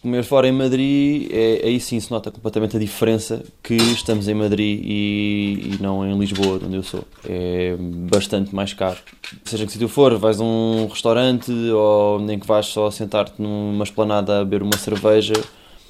Comer 0.00 0.24
fora 0.24 0.48
em 0.48 0.52
Madrid, 0.52 1.28
é, 1.30 1.60
aí 1.64 1.78
sim 1.78 2.00
se 2.00 2.10
nota 2.10 2.30
completamente 2.30 2.76
a 2.78 2.80
diferença 2.80 3.42
que 3.62 3.74
estamos 3.74 4.26
em 4.26 4.32
Madrid 4.32 4.80
e, 4.82 5.74
e 5.74 5.82
não 5.82 6.06
em 6.06 6.18
Lisboa, 6.18 6.58
onde 6.64 6.76
eu 6.76 6.82
sou. 6.82 7.04
É 7.28 7.76
bastante 7.78 8.54
mais 8.54 8.72
caro. 8.72 8.96
Seja 9.44 9.66
que 9.66 9.72
sítio 9.72 9.86
for, 9.86 10.16
vais 10.16 10.40
a 10.40 10.44
um 10.44 10.86
restaurante 10.86 11.52
ou 11.52 12.18
nem 12.20 12.38
que 12.38 12.46
vais 12.46 12.66
só 12.66 12.90
sentar-te 12.90 13.40
numa 13.40 13.84
esplanada 13.84 14.40
a 14.40 14.44
beber 14.44 14.62
uma 14.62 14.78
cerveja, 14.78 15.34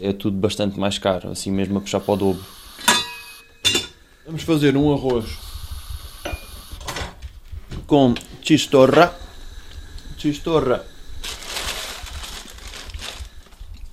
é 0.01 0.13
tudo 0.13 0.37
bastante 0.37 0.81
mais 0.81 0.99
caro, 0.99 1.31
assim 1.31 1.53
mesmo 1.53 1.79
a 1.79 1.81
puxar 1.81 2.01
para 2.01 2.15
o 2.15 2.17
dobro. 2.17 2.45
Vamos 4.27 4.43
fazer 4.43 4.77
um 4.77 4.93
arroz 4.93 5.27
com 7.87 8.15
chistorra 8.43 9.24
Chistorra 10.25 10.83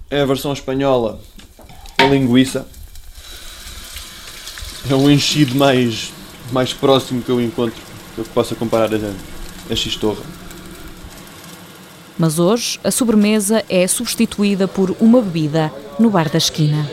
é 0.10 0.22
a 0.22 0.26
versão 0.26 0.54
espanhola 0.54 1.20
da 1.98 2.06
linguiça. 2.06 2.66
É 4.90 4.96
um 4.96 5.12
enchido 5.12 5.56
mais, 5.56 6.14
mais 6.50 6.72
próximo 6.72 7.22
que 7.22 7.30
eu 7.30 7.42
encontro, 7.42 7.82
que 8.16 8.22
eu 8.22 8.26
possa 8.34 8.56
comparar 8.56 8.90
a, 8.94 9.74
a 9.74 9.76
chistorra. 9.76 10.24
Mas 12.18 12.40
hoje 12.40 12.80
a 12.82 12.92
sobremesa 12.92 13.66
é 13.68 13.86
substituída 13.86 14.70
por 14.70 14.96
uma 15.02 15.22
bebida 15.22 15.70
no 16.00 16.10
bar 16.10 16.30
da 16.30 16.38
esquina. 16.38 16.90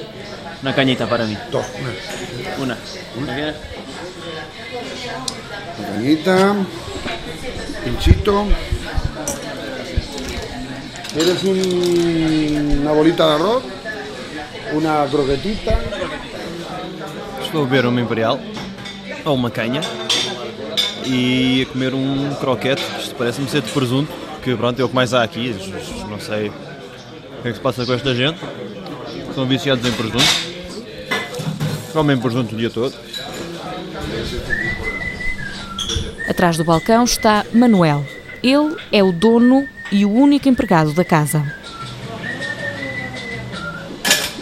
Uma 0.61 0.73
canhita 0.73 1.07
para 1.07 1.25
mim. 1.25 1.37
Dos, 1.53 1.65
uma. 2.59 2.65
Una. 2.65 2.79
Una 3.17 3.55
cañita, 5.95 6.57
pinchito. 7.85 8.47
¿Quieres 11.13 11.43
un, 11.43 12.79
una 12.81 12.93
bolita 12.93 13.27
de 13.27 13.35
arroz? 13.35 13.63
Una 14.75 15.07
croquetita? 15.11 15.79
Estou 17.43 17.63
a 17.63 17.65
beber 17.65 17.87
uma 17.87 18.01
imperial, 18.01 18.39
ou 19.25 19.35
uma 19.35 19.51
canha, 19.51 19.81
e 21.07 21.63
a 21.63 21.73
comer 21.73 21.95
um 21.95 22.35
croquete, 22.35 22.83
isto 23.01 23.15
parece-me 23.15 23.49
ser 23.49 23.63
de 23.63 23.71
presunto, 23.73 24.13
que 24.43 24.55
pronto, 24.55 24.81
é 24.81 24.85
o 24.85 24.89
que 24.89 24.95
mais 24.95 25.15
há 25.15 25.23
aqui, 25.23 25.57
não 26.11 26.21
sei 26.21 26.49
o 26.49 27.43
que 27.43 27.49
é 27.49 27.51
que 27.51 27.55
se 27.55 27.61
passa 27.61 27.87
com 27.87 27.95
esta 27.95 28.15
gente, 28.15 28.39
são 29.35 29.47
viciados 29.47 29.85
em 29.87 29.93
presunto, 29.93 30.25
comem 31.93 32.19
presunto 32.19 32.55
o 32.55 32.59
dia 32.59 32.69
todo. 32.69 32.95
Atrás 36.29 36.59
do 36.59 36.65
balcão 36.65 37.05
está 37.05 37.47
Manuel. 37.55 38.05
Ele 38.43 38.77
é 38.93 39.03
o 39.03 39.11
dono 39.11 39.67
e 39.91 40.05
o 40.05 40.11
único 40.11 40.49
empregado 40.49 40.93
da 40.93 41.05
casa. 41.05 41.55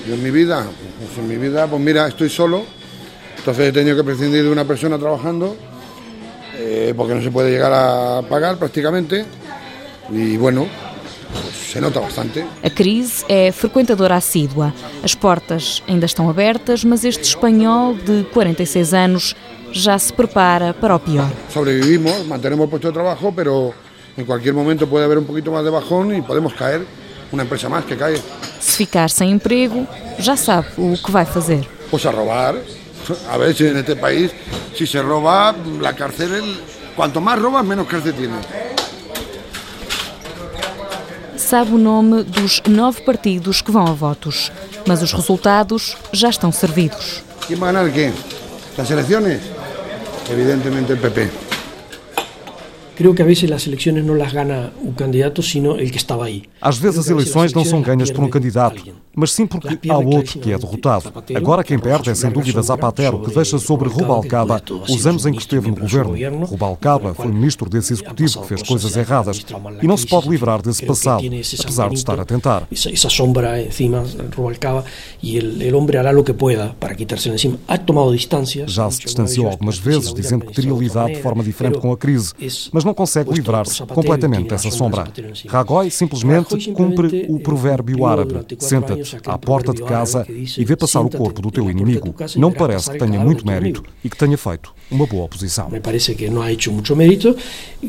Yo 0.07 0.15
en 0.15 0.23
mi 0.23 0.31
vida, 0.31 0.65
pues 0.99 1.19
en 1.19 1.29
mi 1.29 1.37
vida, 1.37 1.67
pues 1.67 1.83
mira, 1.83 2.07
estoy 2.07 2.31
solo, 2.31 2.65
entonces 3.39 3.69
he 3.69 3.73
tenido 3.73 3.97
que 3.97 4.05
prescindir 4.05 4.45
de 4.45 4.51
una 4.51 4.65
persona 4.65 4.99
trabajando, 4.99 5.57
eh, 6.55 6.95
porque 6.97 7.15
no 7.15 7.23
se 7.23 7.31
puede 7.31 7.51
llegar 7.51 7.73
a 7.73 8.23
pagar 8.29 8.57
prácticamente, 8.57 9.25
y 10.11 10.37
bueno, 10.37 10.69
se 11.77 11.81
nota 11.81 12.01
bastante. 12.01 12.45
A 12.63 12.71
crise 12.71 13.25
é 13.29 13.51
frequentadora 13.53 14.17
assídua. 14.17 14.73
As 15.03 15.15
portas 15.15 15.83
ainda 15.89 16.07
estão 16.07 16.31
abertas, 16.31 16.85
mas 16.85 17.05
este 17.05 17.25
espanhol 17.25 17.95
de 17.95 18.25
46 18.33 18.95
anos 18.95 19.35
já 19.73 19.99
se 19.99 20.13
prepara 20.13 20.73
para 20.73 20.95
o 20.95 21.01
pior. 21.01 21.29
Sobrevivimos, 21.53 22.25
mantenemos 22.27 22.65
el 22.65 22.71
puesto 22.71 22.89
de 22.89 22.95
trabajo, 22.95 23.33
pero 23.35 23.75
en 24.17 24.25
cualquier 24.25 24.55
momento 24.55 24.87
puede 24.87 25.05
haber 25.05 25.19
un 25.19 25.25
poquito 25.25 25.51
más 25.51 25.65
de 25.65 25.71
bajón 25.71 26.15
y 26.15 26.23
podemos 26.23 26.55
caer, 26.55 26.87
una 27.33 27.43
empresa 27.43 27.69
más 27.69 27.85
que 27.85 27.97
cae. 27.97 28.21
Se 28.61 28.77
ficar 28.77 29.11
sem 29.11 29.31
emprego, 29.31 29.87
já 30.19 30.37
sabe 30.37 30.69
o 30.79 30.97
que 30.97 31.13
vai 31.13 31.27
fazer. 31.27 31.67
Pues 31.91 32.07
a 32.07 32.11
robar. 32.11 32.57
A 33.31 33.37
ver 33.37 33.55
si 33.55 33.67
en 33.67 33.77
este 33.77 33.95
país, 33.95 34.33
si 34.75 34.87
se 34.87 35.01
roba, 35.01 35.55
la 35.81 35.95
cárcel, 35.95 36.43
cuanto 36.97 37.21
más 37.21 37.39
robas, 37.39 37.65
menos 37.65 37.87
cárcel 37.87 38.15
tienes. 38.15 38.45
Sabe 41.37 41.73
o 41.73 41.79
nome 41.79 42.25
dos 42.25 42.61
nove 42.67 43.03
partidos 43.03 43.63
que 43.63 43.71
vão 43.71 43.87
a 43.87 43.93
votos, 43.93 44.51
mas 44.89 45.01
os 45.03 45.13
resultados 45.13 45.97
já 46.13 46.29
estão 46.29 46.51
servidos. 46.51 47.23
¿Quién 47.47 47.63
va 47.63 47.69
a 47.69 47.73
ganar 47.73 47.93
qué? 47.93 48.13
¿Las 48.77 48.91
elecciones? 48.91 49.41
Evidentemente 50.29 50.95
el 50.95 50.99
PP. 50.99 51.46
Creo 52.97 53.15
que 53.15 53.23
a 53.23 53.27
veces 53.27 53.51
las 53.51 53.67
elecciones 53.67 54.05
no 54.07 54.15
las 54.15 54.33
gana 54.33 54.73
un 54.83 54.95
candidato, 54.95 55.43
sino 55.43 55.77
el 55.77 55.91
que 55.91 55.99
estaba 55.99 56.25
ahí. 56.25 56.45
Às 56.63 56.79
vezes 56.79 57.01
as 57.01 57.11
eleições 57.11 57.53
não 57.53 57.63
são 57.63 57.83
ganhas 57.83 58.11
por 58.11 58.25
um 58.25 58.31
candidato, 58.31 58.83
mas 59.15 59.33
sim 59.33 59.47
porque 59.47 59.79
há 59.91 59.99
outro 59.99 60.39
que 60.39 60.51
é 60.51 60.57
derrotado. 60.57 61.13
Agora 61.35 61.63
quem 61.63 61.79
perde 61.79 62.09
é 62.09 62.15
sem 62.15 62.31
dúvida 62.31 62.63
Zapatero, 62.63 63.21
que 63.21 63.35
deixa 63.35 63.59
sobre 63.59 63.91
Rubalcaba 63.91 64.63
os 64.89 65.07
anos 65.07 65.27
em 65.27 65.33
que 65.33 65.41
esteve 65.41 65.69
no 65.69 65.77
governo. 65.77 66.47
Rubalcaba 66.47 67.13
foi 67.13 67.27
ministro 67.27 67.69
desse 67.69 67.93
executivo 67.93 68.41
que 68.41 68.49
fez 68.49 68.63
coisas 68.63 68.97
erradas 68.97 69.45
e 69.83 69.87
não 69.87 69.99
se 69.99 70.07
pode 70.07 70.31
livrar 70.31 70.63
desse 70.63 70.87
passado, 70.87 71.23
apesar 71.61 71.91
de 71.91 71.97
estar 71.97 72.19
a 72.19 72.25
tentar. 72.25 72.67
Esa 72.73 73.11
sombra 73.11 73.61
encima, 73.63 74.05
Rubalcaba, 74.35 74.87
e 75.23 75.37
el, 75.37 75.75
hombre 75.75 75.99
hará 75.99 76.13
lo 76.13 76.25
que 76.25 76.33
pueda 76.33 76.75
para 76.81 76.95
quitársela 76.95 77.35
encima. 77.35 77.59
Ha 77.69 77.77
tomado 77.77 78.13
distancias. 78.13 78.73
Já 78.73 78.91
se 78.91 79.01
distanciou 79.01 79.49
algumas 79.49 79.77
vezes, 79.77 80.15
dizendo 80.15 80.47
que 80.47 80.55
teria 80.55 80.73
lidado 80.73 81.09
de 81.09 81.21
forma 81.21 81.45
diferente 81.45 81.79
com 81.79 81.93
a 81.93 81.97
crise, 81.97 82.33
mas 82.73 82.86
não 82.87 82.95
consegue 82.95 83.33
livrar-se 83.33 83.85
completamente 83.85 84.49
dessa 84.49 84.71
sombra. 84.71 85.05
Rajoy 85.49 85.91
simplesmente 85.91 86.73
cumpre 86.73 87.27
o 87.29 87.39
provérbio 87.39 88.07
árabe: 88.07 88.57
senta-te 88.59 89.19
à 89.27 89.37
porta 89.37 89.75
de 89.75 89.83
casa 89.83 90.27
e 90.29 90.65
vê 90.65 90.77
passar 90.77 91.01
o 91.01 91.11
corpo 91.11 91.43
do 91.43 91.51
teu 91.51 91.71
inimigo. 91.71 92.15
Não 92.37 92.53
parece 92.53 92.91
que 92.91 92.99
tenha 92.99 93.21
muito 93.21 93.47
mérito 93.47 93.83
e 94.03 94.09
que 94.09 94.17
tenha 94.17 94.39
feito 94.39 94.73
uma 94.91 95.07
boa 95.07 95.25
oposição. 95.25 95.69
Me 95.69 95.81
parece 95.81 96.15
que 96.15 96.31
não 96.31 96.43
ha 96.43 96.53
hecho 96.53 96.73
muito 96.73 96.95
mérito, 96.95 97.37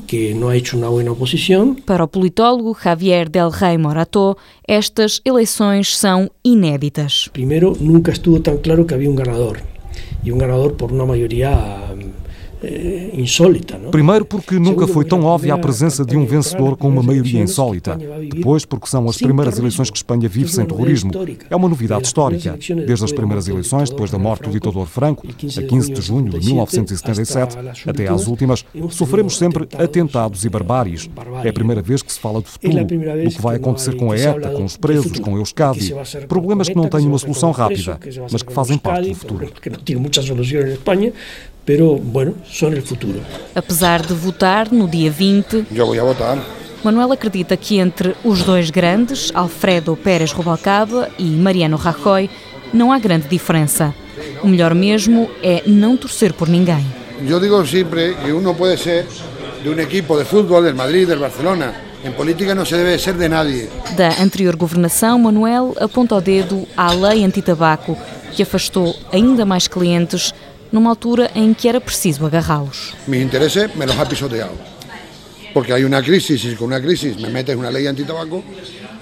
que 0.07 0.33
não 0.33 0.49
ha 0.49 0.57
hecho 0.57 0.75
uma 0.77 0.89
boa 0.89 1.11
oposição. 1.11 1.75
Para 1.75 2.03
o 2.03 2.07
politólogo 2.07 2.75
Javier 2.83 3.29
Del 3.29 3.49
Rey 3.49 3.77
Morato, 3.77 4.35
estas 4.67 5.21
eleições 5.23 5.95
são 5.95 6.29
inéditas. 6.43 7.29
Primeiro, 7.31 7.77
nunca 7.79 8.11
estuvo 8.11 8.39
tão 8.39 8.57
claro 8.57 8.85
que 8.85 8.93
havia 8.93 9.09
um 9.09 9.15
ganador. 9.15 9.59
E 10.23 10.31
um 10.31 10.37
ganador 10.37 10.73
por 10.73 10.91
uma 10.91 11.05
maioria 11.05 11.49
insólita. 13.13 13.77
Não? 13.77 13.91
Primeiro, 13.91 14.25
porque 14.25 14.57
nunca 14.57 14.87
foi 14.87 15.05
tão 15.05 15.23
óbvia 15.23 15.53
a 15.53 15.57
presença 15.57 16.05
de 16.05 16.17
um 16.17 16.25
vencedor 16.25 16.75
com 16.77 16.87
uma 16.87 17.03
maioria 17.03 17.41
insólita. 17.41 17.97
Depois, 18.33 18.65
porque 18.65 18.87
são 18.87 19.07
as 19.07 19.17
primeiras 19.17 19.57
eleições 19.59 19.89
que 19.89 19.97
Espanha 19.97 20.27
vive 20.27 20.51
sem 20.51 20.65
terrorismo. 20.65 21.11
É 21.49 21.55
uma 21.55 21.69
novidade 21.69 22.07
histórica. 22.07 22.57
Desde 22.85 23.05
as 23.05 23.11
primeiras 23.11 23.47
eleições, 23.47 23.89
depois 23.89 24.09
da 24.11 24.17
morte 24.17 24.43
do 24.43 24.51
ditador 24.51 24.87
Franco, 24.87 25.27
a 25.27 25.61
15 25.61 25.93
de 25.93 26.01
junho 26.01 26.29
de 26.31 26.45
1977, 26.45 27.57
até 27.87 28.07
às 28.07 28.27
últimas, 28.27 28.65
sofremos 28.89 29.37
sempre 29.37 29.67
atentados 29.77 30.45
e 30.45 30.49
barbáries. 30.49 31.09
É 31.43 31.49
a 31.49 31.53
primeira 31.53 31.81
vez 31.81 32.01
que 32.01 32.11
se 32.11 32.19
fala 32.19 32.41
do 32.41 32.47
futuro, 32.47 32.85
do 32.85 33.29
que 33.29 33.41
vai 33.41 33.57
acontecer 33.57 33.95
com 33.95 34.11
a 34.11 34.17
ETA, 34.17 34.49
com 34.49 34.65
os 34.65 34.77
presos, 34.77 35.19
com 35.19 35.37
Euskadi. 35.37 35.93
Problemas 36.27 36.69
que 36.69 36.75
não 36.75 36.87
têm 36.87 37.05
uma 37.05 37.17
solução 37.17 37.51
rápida, 37.51 37.99
mas 38.31 38.41
que 38.41 38.53
fazem 38.53 38.77
parte 38.77 39.09
do 39.09 39.15
futuro. 39.15 39.51
Pero 41.67 41.97
bueno, 41.97 42.33
son 42.49 42.73
el 42.73 42.81
futuro. 42.81 43.19
Apesar 43.53 44.07
de 44.07 44.13
votar 44.13 44.71
no 44.71 44.87
dia 44.87 45.11
20, 45.11 45.65
Eu 45.75 45.85
vou 45.85 45.95
votar. 45.95 46.37
Manuel 46.81 47.11
acredita 47.11 47.57
que 47.57 47.77
entre 47.79 48.15
os 48.23 48.41
dois 48.41 48.69
grandes, 48.69 49.31
Alfredo 49.33 49.97
Pérez 49.97 50.31
Rubalcaba 50.31 51.09
e 51.19 51.25
Mariano 51.25 51.75
Rajoy, 51.75 52.29
não 52.73 52.93
há 52.93 52.97
grande 52.97 53.27
diferença. 53.27 53.93
O 54.41 54.47
melhor 54.47 54.73
mesmo 54.73 55.29
é 55.43 55.63
não 55.67 55.97
torcer 55.97 56.31
por 56.31 56.47
ninguém. 56.47 56.85
Eu 57.27 57.37
digo 57.37 57.65
sempre 57.65 58.15
que 58.15 58.31
uno 58.31 58.55
pode 58.55 58.77
ser 58.77 59.05
de 59.61 59.67
um 59.69 59.77
equipo 59.77 60.17
de 60.17 60.23
futebol 60.23 60.63
del 60.63 60.73
Madrid, 60.75 61.05
del 61.05 61.19
Barcelona. 61.19 61.73
Em 62.01 62.11
política 62.13 62.55
não 62.55 62.63
se 62.63 62.75
deve 62.77 62.97
ser 62.97 63.15
de 63.15 63.27
nadie. 63.27 63.67
Da 63.97 64.21
anterior 64.21 64.55
governação, 64.55 65.19
Manuel 65.19 65.75
aponta 65.81 66.15
o 66.15 66.21
dedo 66.21 66.65
à 66.77 66.93
lei 66.93 67.25
antitabaco, 67.25 67.97
que 68.31 68.43
afastou 68.43 68.95
ainda 69.11 69.45
mais 69.45 69.67
clientes 69.67 70.33
numa 70.71 70.89
altura 70.91 71.31
em 71.35 71.53
que 71.53 71.67
era 71.67 71.79
preciso 71.79 72.25
agarrá-los. 72.25 72.93
Mis 73.07 73.21
intereses 73.21 73.75
me 73.75 73.85
los 73.85 73.97
ha 73.97 74.05
pisoteado. 74.07 74.53
Porque 75.53 75.73
hay 75.73 75.83
una 75.83 76.01
crisis 76.03 76.43
y 76.45 76.55
con 76.55 76.67
una 76.67 76.81
crisis 76.81 77.17
me 77.19 77.29
metes 77.29 77.55
una 77.55 77.71
ley 77.71 77.87
antitabaco. 77.87 78.43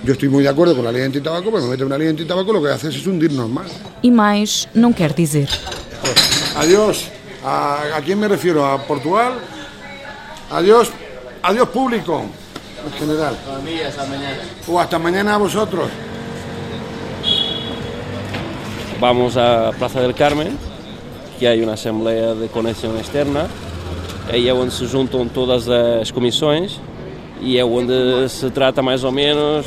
Yo 0.04 0.13
estoy 0.13 0.30
muy 0.30 0.43
de 0.43 0.49
acuerdo 0.49 0.75
con 0.75 0.86
la 0.86 0.91
ley 0.91 1.04
antitabaco, 1.04 1.51
pero 1.51 1.63
me 1.63 1.69
metes 1.69 1.86
una 1.86 1.97
ley 1.97 2.08
antitabaco 2.08 2.54
lo 2.54 2.62
que 2.62 2.69
haces 2.69 2.95
es 2.95 3.06
hundirnos 3.06 3.49
más. 3.49 3.71
E 4.04 4.12
mais 4.12 4.67
não 4.73 4.93
quer 4.93 5.13
dizer. 5.13 5.49
Adiós, 6.56 7.10
¿A, 7.47 8.01
quién 8.04 8.19
me 8.19 8.28
refiero? 8.28 8.65
¿A 8.65 8.82
Portugal? 8.88 9.34
Adiós, 10.49 10.89
adiós 11.43 11.69
público, 11.69 12.25
en 12.86 12.91
general. 12.93 13.38
hasta 13.88 14.06
mañana. 14.06 14.38
O 14.67 14.80
hasta 14.80 14.97
mañana 14.97 15.36
a 15.36 15.38
vosotros. 15.38 15.89
Vamos 18.99 19.38
a 19.38 19.71
Plaza 19.78 20.01
del 20.01 20.15
Carmen, 20.15 20.58
que 21.38 21.48
hay 21.48 21.62
una 21.62 21.74
asamblea 21.74 22.34
de 22.34 22.48
conexión 22.48 22.98
externa. 22.98 23.48
Aí 24.32 24.48
é 24.48 24.54
onde 24.54 24.74
se 24.74 24.86
juntam 24.88 25.28
todas 25.28 25.69
as 25.69 26.10
comissões 26.12 26.80
e 27.41 27.58
é 27.58 27.65
onde 27.65 28.28
se 28.30 28.50
trata 28.50 28.82
mais 28.82 29.04
ou 29.04 29.12
menos 29.12 29.65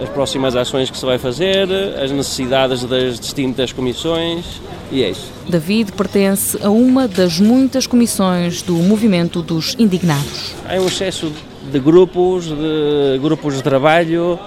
as 0.00 0.08
próximas 0.10 0.54
ações 0.54 0.90
que 0.90 0.98
se 0.98 1.04
vai 1.04 1.18
fazer, 1.18 1.68
as 2.02 2.10
necessidades 2.10 2.84
das 2.84 3.18
distintas 3.18 3.72
comissões 3.72 4.60
e 4.92 5.02
é 5.02 5.10
isso. 5.10 5.32
David 5.48 5.92
pertence 5.92 6.58
a 6.62 6.70
uma 6.70 7.08
das 7.08 7.40
muitas 7.40 7.86
comissões 7.86 8.62
do 8.62 8.74
movimento 8.74 9.42
dos 9.42 9.74
indignados. 9.78 10.54
Há 10.68 10.74
um 10.74 10.86
excesso 10.86 11.32
de 11.72 11.80
grupos, 11.80 12.46
de 12.46 13.18
grupos 13.20 13.56
de 13.56 13.62
trabalho, 13.62 14.38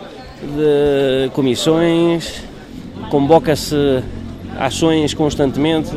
de 0.41 1.29
comissões, 1.31 2.41
convoca-se 3.09 4.03
ações 4.57 5.13
constantemente, 5.13 5.91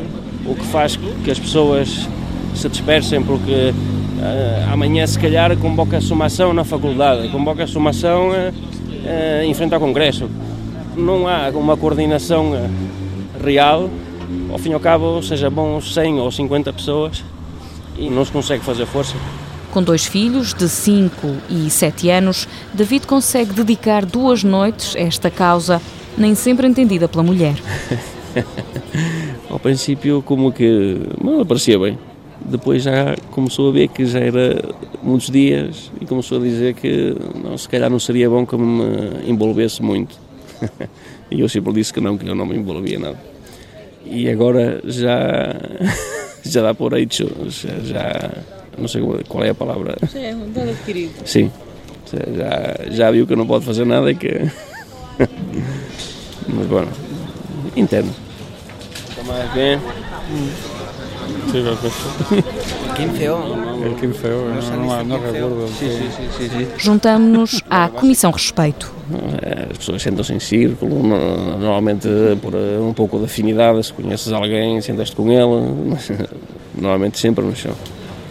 o 0.47 0.55
que 0.55 0.65
faz 0.67 0.97
que 0.97 1.31
as 1.31 1.39
pessoas 1.39 2.09
se 2.55 2.69
dispersem 2.69 3.23
porque 3.23 3.73
uh, 3.73 4.73
amanhã 4.73 5.07
se 5.07 5.19
calhar 5.19 5.57
convoca-se 5.57 6.13
uma 6.13 6.27
ação 6.27 6.53
na 6.53 6.65
faculdade, 6.65 7.29
convoca-se 7.29 7.77
uma 7.77 7.91
ação 7.91 8.31
uh, 8.31 8.33
uh, 8.33 9.45
em 9.45 9.55
frente 9.55 9.75
ao 9.75 9.81
Congresso. 9.81 10.29
Não 10.97 11.27
há 11.27 11.49
uma 11.55 11.77
coordenação 11.77 12.53
real, 13.43 13.89
ao 14.51 14.59
fim 14.59 14.71
e 14.71 14.75
ao 14.75 14.81
cabo, 14.81 15.23
seja 15.23 15.49
bom 15.49 15.81
100 15.81 16.21
ou 16.21 16.31
50 16.31 16.73
pessoas 16.73 17.25
e 17.97 18.11
não 18.11 18.25
se 18.25 18.31
consegue 18.31 18.63
fazer 18.63 18.87
força. 18.87 19.15
Com 19.71 19.83
dois 19.83 20.05
filhos, 20.05 20.53
de 20.53 20.69
5 20.69 21.35
e 21.49 21.71
7 21.71 22.11
anos, 22.11 22.47
David 22.75 23.07
consegue 23.07 23.55
dedicar 23.55 24.05
duas 24.05 24.45
noites 24.45 24.95
a 24.95 25.01
esta 25.01 25.31
causa, 25.31 25.81
nem 26.17 26.35
sempre 26.35 26.67
entendida 26.67 27.09
pela 27.09 27.23
mulher. 27.23 27.55
Ao 29.51 29.59
princípio, 29.59 30.23
como 30.23 30.53
que 30.53 30.97
não 31.23 31.45
parecia 31.45 31.79
bem. 31.79 31.99
Depois 32.45 32.83
já 32.83 33.15
começou 33.31 33.69
a 33.69 33.73
ver 33.73 33.89
que 33.89 34.05
já 34.05 34.19
era 34.19 34.75
muitos 35.03 35.31
dias 35.31 35.93
e 36.01 36.07
começou 36.07 36.39
a 36.39 36.41
dizer 36.41 36.75
que 36.75 37.15
não, 37.43 37.57
se 37.57 37.69
calhar 37.69 37.89
não 37.89 38.01
seria 38.01 38.29
bom 38.29 38.45
que 38.45 38.57
me 38.57 39.31
envolvesse 39.31 39.83
muito. 39.83 40.19
e 41.31 41.41
eu 41.41 41.49
sempre 41.49 41.73
disse 41.73 41.93
que 41.93 42.01
não, 42.01 42.19
que 42.19 42.29
eu 42.29 42.35
não 42.35 42.47
me 42.47 42.57
envolvia 42.57 42.99
nada. 42.99 43.19
E 44.05 44.29
agora 44.29 44.81
já, 44.85 45.55
já 46.45 46.63
dá 46.63 46.75
por 46.75 46.95
hecho, 46.95 47.29
já, 47.49 47.79
já 47.85 48.31
não 48.77 48.89
sei 48.89 49.03
qual 49.29 49.45
é 49.45 49.51
a 49.51 49.55
palavra. 49.55 49.97
Já 50.13 50.21
é 50.21 50.35
um 50.35 50.51
dado 50.51 50.71
adquirido. 50.71 51.13
Sim, 51.25 51.51
já, 52.37 52.91
já 52.91 53.11
viu 53.11 53.27
que 53.27 53.37
não 53.37 53.47
pode 53.47 53.65
fazer 53.65 53.85
nada 53.85 54.11
e 54.11 54.15
que. 54.17 54.51
Mas 56.49 56.67
bueno, 56.67 56.89
interno. 57.77 58.13
Más 59.27 59.55
bien. 59.55 59.81
Sí, 61.51 61.61
perfecto. 61.61 62.45
El 62.89 62.95
15 62.95 63.31
o? 63.31 63.85
El 63.85 63.95
15 63.95 64.33
o, 64.33 64.49
no, 64.49 64.77
no, 64.77 65.05
no 65.05 65.19
recuerdo. 65.19 65.69
Sí, 65.69 65.89
sí, 65.89 66.29
sí, 66.39 66.49
sí. 66.49 66.67
Juntamos-nos 66.79 67.63
à 67.71 67.89
Comissão 67.89 68.31
Respeito. 68.31 68.93
As 69.71 69.79
pessoas 69.79 70.03
sentam-se 70.03 70.33
em 70.33 70.41
círculo, 70.41 71.03
normalmente 71.03 72.09
por 72.41 72.55
um 72.55 72.93
pouco 72.95 73.19
de 73.19 73.25
afinidade, 73.27 73.85
se 73.85 73.93
conheces 73.93 74.33
alguém, 74.33 74.81
sentas-te 74.81 75.15
com 75.17 75.31
ele, 75.31 75.97
normalmente 76.75 77.19
sempre 77.19 77.45
no 77.45 77.55
chão. 77.55 77.75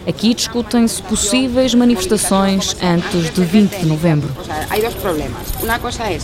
Aqui 0.06 0.34
discutem-se 0.34 1.00
possíveis 1.02 1.74
manifestações 1.74 2.76
antes 2.82 3.32
de 3.32 3.44
20 3.44 3.78
de 3.78 3.86
novembro. 3.86 4.28
Há 4.68 4.76
dois 4.76 4.94
problemas. 4.94 5.42
Uma 5.62 5.78
coisa 5.78 6.02
é 6.02 6.18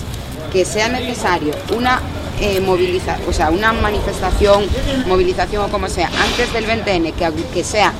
que 0.50 0.64
sea 0.64 0.88
necesario 0.88 1.54
una 1.76 2.02
eh, 2.40 2.60
moviliza, 2.60 3.16
o 3.28 3.32
sea, 3.32 3.50
una 3.50 3.72
manifestación, 3.72 4.64
movilización 5.06 5.64
o 5.64 5.68
como 5.68 5.88
sea, 5.88 6.08
antes 6.22 6.52
del 6.52 6.66
20N, 6.66 7.12
que, 7.14 7.32
que 7.52 7.64
sea 7.64 7.92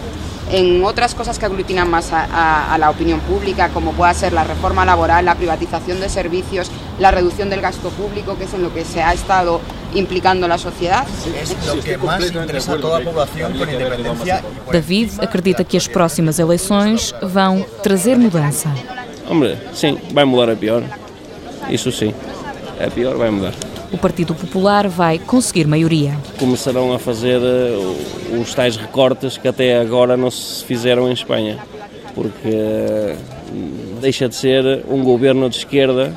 en 0.50 0.84
otras 0.84 1.14
cosas 1.14 1.38
que 1.38 1.46
aglutinan 1.46 1.90
más 1.90 2.12
a, 2.12 2.24
a, 2.24 2.74
a, 2.74 2.78
la 2.78 2.90
opinión 2.90 3.20
pública, 3.20 3.68
como 3.68 3.92
pueda 3.92 4.14
ser 4.14 4.32
la 4.32 4.44
reforma 4.44 4.84
laboral, 4.84 5.24
la 5.24 5.34
privatización 5.34 6.00
de 6.00 6.08
servicios, 6.08 6.70
la 6.98 7.10
reducción 7.10 7.50
del 7.50 7.60
gasto 7.60 7.90
público, 7.90 8.36
que 8.38 8.44
es 8.44 8.54
en 8.54 8.62
lo 8.62 8.72
que 8.72 8.84
se 8.84 9.02
ha 9.02 9.12
estado 9.12 9.60
implicando 9.94 10.48
la 10.48 10.58
sociedad. 10.58 11.06
Es 11.42 11.54
lo 11.66 11.82
que 11.82 11.98
más 11.98 12.24
interesa 12.26 12.72
a 12.74 12.78
toda 12.78 12.98
a 12.98 13.02
población 13.02 13.58
con 13.58 13.68
independencia. 13.68 14.42
David 14.72 15.10
acredita 15.20 15.64
que 15.64 15.76
as 15.76 15.88
próximas 15.88 16.38
eleições 16.38 17.14
vão 17.22 17.64
trazer 17.82 18.16
mudança. 18.16 18.70
Hombre, 19.28 19.58
sim, 19.74 19.98
vai 20.12 20.24
mudar 20.24 20.50
a 20.50 20.56
pior. 20.56 20.82
Isso 21.68 21.92
sim, 21.92 22.14
a 22.80 22.90
pior 22.90 23.16
vai 23.16 23.30
mudar 23.30 23.67
o 23.92 23.98
Partido 23.98 24.34
Popular 24.34 24.88
vai 24.88 25.18
conseguir 25.18 25.66
maioria. 25.66 26.16
Começarão 26.38 26.92
a 26.92 26.98
fazer 26.98 27.38
uh, 27.38 28.40
os 28.40 28.54
tais 28.54 28.76
recortes 28.76 29.36
que 29.36 29.48
até 29.48 29.78
agora 29.78 30.16
não 30.16 30.30
se 30.30 30.64
fizeram 30.64 31.08
em 31.08 31.12
Espanha, 31.12 31.58
porque 32.14 32.48
uh, 32.48 33.16
deixa 34.00 34.28
de 34.28 34.34
ser 34.34 34.84
um 34.88 35.02
governo 35.02 35.48
de 35.48 35.56
esquerda 35.56 36.14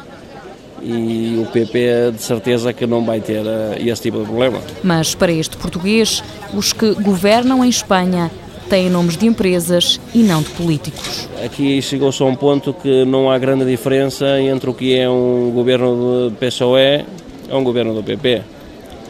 e 0.84 1.40
o 1.42 1.46
PP 1.52 2.12
de 2.16 2.22
certeza 2.22 2.74
que 2.74 2.88
não 2.88 3.06
vai 3.06 3.22
ter 3.22 3.42
uh, 3.42 3.76
esse 3.78 4.02
tipo 4.02 4.20
de 4.20 4.26
problema. 4.26 4.60
Mas 4.84 5.16
para 5.16 5.32
este 5.32 5.56
português, 5.58 6.24
os 6.54 6.74
que 6.74 6.94
governam 6.96 7.64
em 7.64 7.70
Espanha 7.70 8.30
têm 8.70 8.90
nomes 8.90 9.18
de 9.18 9.26
empresas 9.26 10.00
e 10.14 10.24
não 10.24 10.42
de 10.42 10.50
políticos. 10.52 11.28
Aqui 11.44 11.82
chegou-se 11.82 12.24
a 12.24 12.26
um 12.26 12.36
ponto 12.36 12.74
que 12.74 13.04
não 13.04 13.30
há 13.30 13.38
grande 13.38 13.66
diferença 13.66 14.40
entre 14.40 14.70
o 14.70 14.74
que 14.74 14.98
é 14.98 15.10
um 15.10 15.52
governo 15.54 16.30
de 16.30 16.36
PSOE 16.38 17.06
é 17.52 17.56
um 17.56 17.64
governo 17.64 17.94
do 17.94 18.02
PP. 18.02 18.42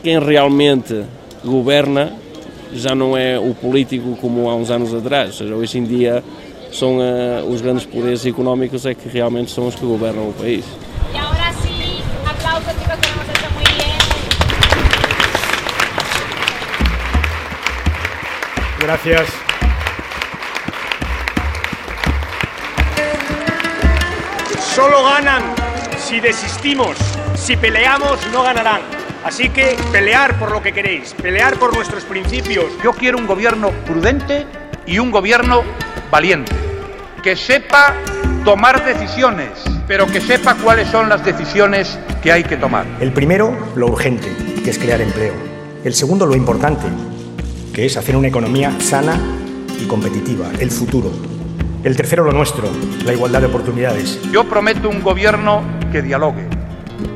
Quem 0.03 0.19
realmente 0.19 1.05
governa 1.45 2.11
já 2.73 2.95
não 2.95 3.15
é 3.15 3.37
o 3.37 3.53
político 3.53 4.17
como 4.19 4.49
há 4.49 4.55
uns 4.55 4.71
anos 4.71 4.93
atrás, 4.93 5.27
ou 5.29 5.35
seja, 5.35 5.55
hoje 5.55 5.77
em 5.77 5.83
dia 5.83 6.23
são 6.71 6.97
uh, 6.97 7.45
os 7.47 7.61
grandes 7.61 7.85
poderes 7.85 8.25
económicos 8.25 8.85
é 8.85 8.95
que 8.95 9.07
realmente 9.07 9.51
são 9.51 9.67
os 9.67 9.75
que 9.75 9.85
governam 9.85 10.29
o 10.29 10.33
país. 10.33 10.65
E 11.13 11.17
agora 11.17 11.53
sim, 11.61 12.01
aplausos 12.25 12.71
chicos 12.79 12.99
que 12.99 13.09
hemos 13.09 13.29
hecho 13.29 13.51
muy 13.53 13.63
bien. 13.75 13.99
Gracias. 18.79 19.29
Solo 24.73 25.03
ganan 25.03 25.43
si 25.99 26.21
desistimos. 26.21 27.10
Si 27.41 27.57
peleamos, 27.57 28.19
no 28.31 28.43
ganarán. 28.43 28.81
Así 29.25 29.49
que 29.49 29.75
pelear 29.91 30.37
por 30.37 30.51
lo 30.51 30.61
que 30.61 30.71
queréis, 30.71 31.15
pelear 31.15 31.57
por 31.57 31.75
nuestros 31.75 32.03
principios. 32.03 32.65
Yo 32.83 32.93
quiero 32.93 33.17
un 33.17 33.25
gobierno 33.25 33.71
prudente 33.87 34.45
y 34.85 34.99
un 34.99 35.09
gobierno 35.09 35.63
valiente, 36.11 36.51
que 37.23 37.35
sepa 37.35 37.95
tomar 38.45 38.85
decisiones, 38.85 39.49
pero 39.87 40.05
que 40.05 40.21
sepa 40.21 40.53
cuáles 40.53 40.87
son 40.89 41.09
las 41.09 41.25
decisiones 41.25 41.97
que 42.21 42.31
hay 42.31 42.43
que 42.43 42.57
tomar. 42.57 42.85
El 42.99 43.11
primero, 43.11 43.57
lo 43.75 43.87
urgente, 43.87 44.27
que 44.63 44.69
es 44.69 44.77
crear 44.77 45.01
empleo. 45.01 45.33
El 45.83 45.95
segundo, 45.95 46.27
lo 46.27 46.35
importante, 46.35 46.85
que 47.73 47.87
es 47.87 47.97
hacer 47.97 48.15
una 48.15 48.27
economía 48.27 48.71
sana 48.79 49.19
y 49.81 49.87
competitiva, 49.87 50.45
el 50.59 50.69
futuro. 50.69 51.11
El 51.83 51.95
tercero, 51.95 52.23
lo 52.23 52.33
nuestro, 52.33 52.69
la 53.03 53.13
igualdad 53.13 53.39
de 53.39 53.47
oportunidades. 53.47 54.19
Yo 54.31 54.43
prometo 54.43 54.89
un 54.89 55.01
gobierno 55.01 55.63
que 55.91 56.03
dialogue 56.03 56.60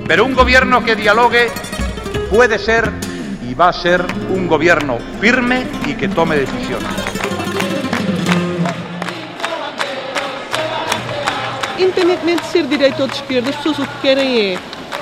pero 0.07 0.25
un 0.25 0.33
gobierno 0.33 0.83
que 0.83 0.95
dialogue 0.95 1.49
puede 2.29 2.59
ser 2.59 2.91
y 3.47 3.53
va 3.53 3.69
a 3.69 3.73
ser 3.73 4.05
un 4.29 4.47
gobierno 4.47 4.97
firme 5.19 5.65
y 5.85 5.93
que 5.93 6.07
tome 6.07 6.37
decisiones. 6.37 6.87
Independentemente 11.77 12.41
de 12.43 12.49
ser 12.49 12.67
direita 12.67 13.03
ou 13.03 13.07
de 13.07 13.15
esquerda, 13.15 13.49
as 13.49 13.55
pessoas 13.57 13.79
o 13.79 13.81
que 13.81 14.01
querem 14.01 14.53
é 14.53 14.57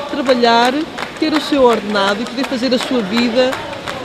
trabalhar, 0.10 0.74
ter 1.20 1.34
o 1.34 1.42
seu 1.42 1.64
ordenado 1.64 2.22
e 2.22 2.26
poder 2.26 2.46
fazer 2.46 2.74
a 2.74 2.80
sua 2.80 3.02
vida 3.02 3.52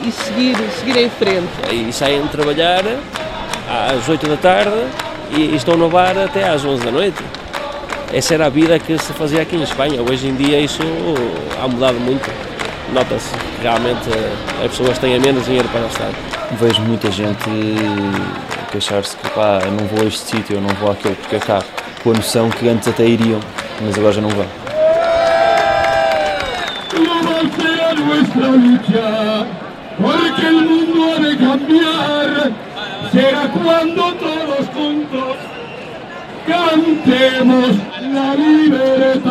e 0.03 0.11
seguir, 0.11 0.55
seguir 0.79 0.97
em 0.97 1.09
frente. 1.09 1.49
E 1.71 1.91
saem 1.91 2.25
trabalhar 2.27 2.83
às 3.67 4.07
8 4.07 4.27
da 4.27 4.37
tarde 4.37 4.85
e 5.31 5.55
estão 5.55 5.75
no 5.77 5.89
bar 5.89 6.17
até 6.17 6.47
às 6.47 6.63
11 6.63 6.85
da 6.85 6.91
noite 6.91 7.38
essa 8.13 8.33
era 8.33 8.47
a 8.47 8.49
vida 8.49 8.77
que 8.79 8.97
se 8.97 9.13
fazia 9.13 9.41
aqui 9.41 9.55
em 9.55 9.61
Espanha. 9.61 10.01
Hoje 10.01 10.27
em 10.27 10.35
dia 10.35 10.59
isso 10.59 10.81
ha 11.61 11.67
mudado 11.67 11.99
muito. 11.99 12.29
Nota-se 12.91 13.29
que 13.29 13.61
realmente 13.61 14.09
as 14.63 14.71
pessoas 14.71 14.97
têm 14.97 15.19
menos 15.19 15.45
dinheiro 15.45 15.67
para 15.69 15.81
gastar. 15.81 16.11
Vejo 16.59 16.81
muita 16.81 17.11
gente 17.11 17.49
queixar-se 18.71 19.15
que 19.15 19.29
pá, 19.29 19.59
eu 19.63 19.71
não 19.71 19.85
vou 19.85 20.03
a 20.03 20.07
este 20.07 20.35
sítio, 20.35 20.55
eu 20.55 20.61
não 20.61 20.69
vou 20.75 20.91
àquele 20.91 21.15
porque 21.15 21.35
é 21.35 21.39
caro. 21.39 21.65
Com 22.03 22.11
a 22.11 22.13
noção 22.13 22.49
que 22.49 22.67
antes 22.67 22.87
até 22.87 23.05
iriam, 23.05 23.39
mas 23.81 23.97
agora 23.97 24.13
já 24.13 24.21
não 24.21 24.29
vão. 24.29 24.47
será 33.11 33.47
cuando 33.49 34.13
todos 34.19 34.65
juntos 34.73 35.37
cantemos 36.45 37.88
la 38.13 38.35
libertad. 38.35 39.29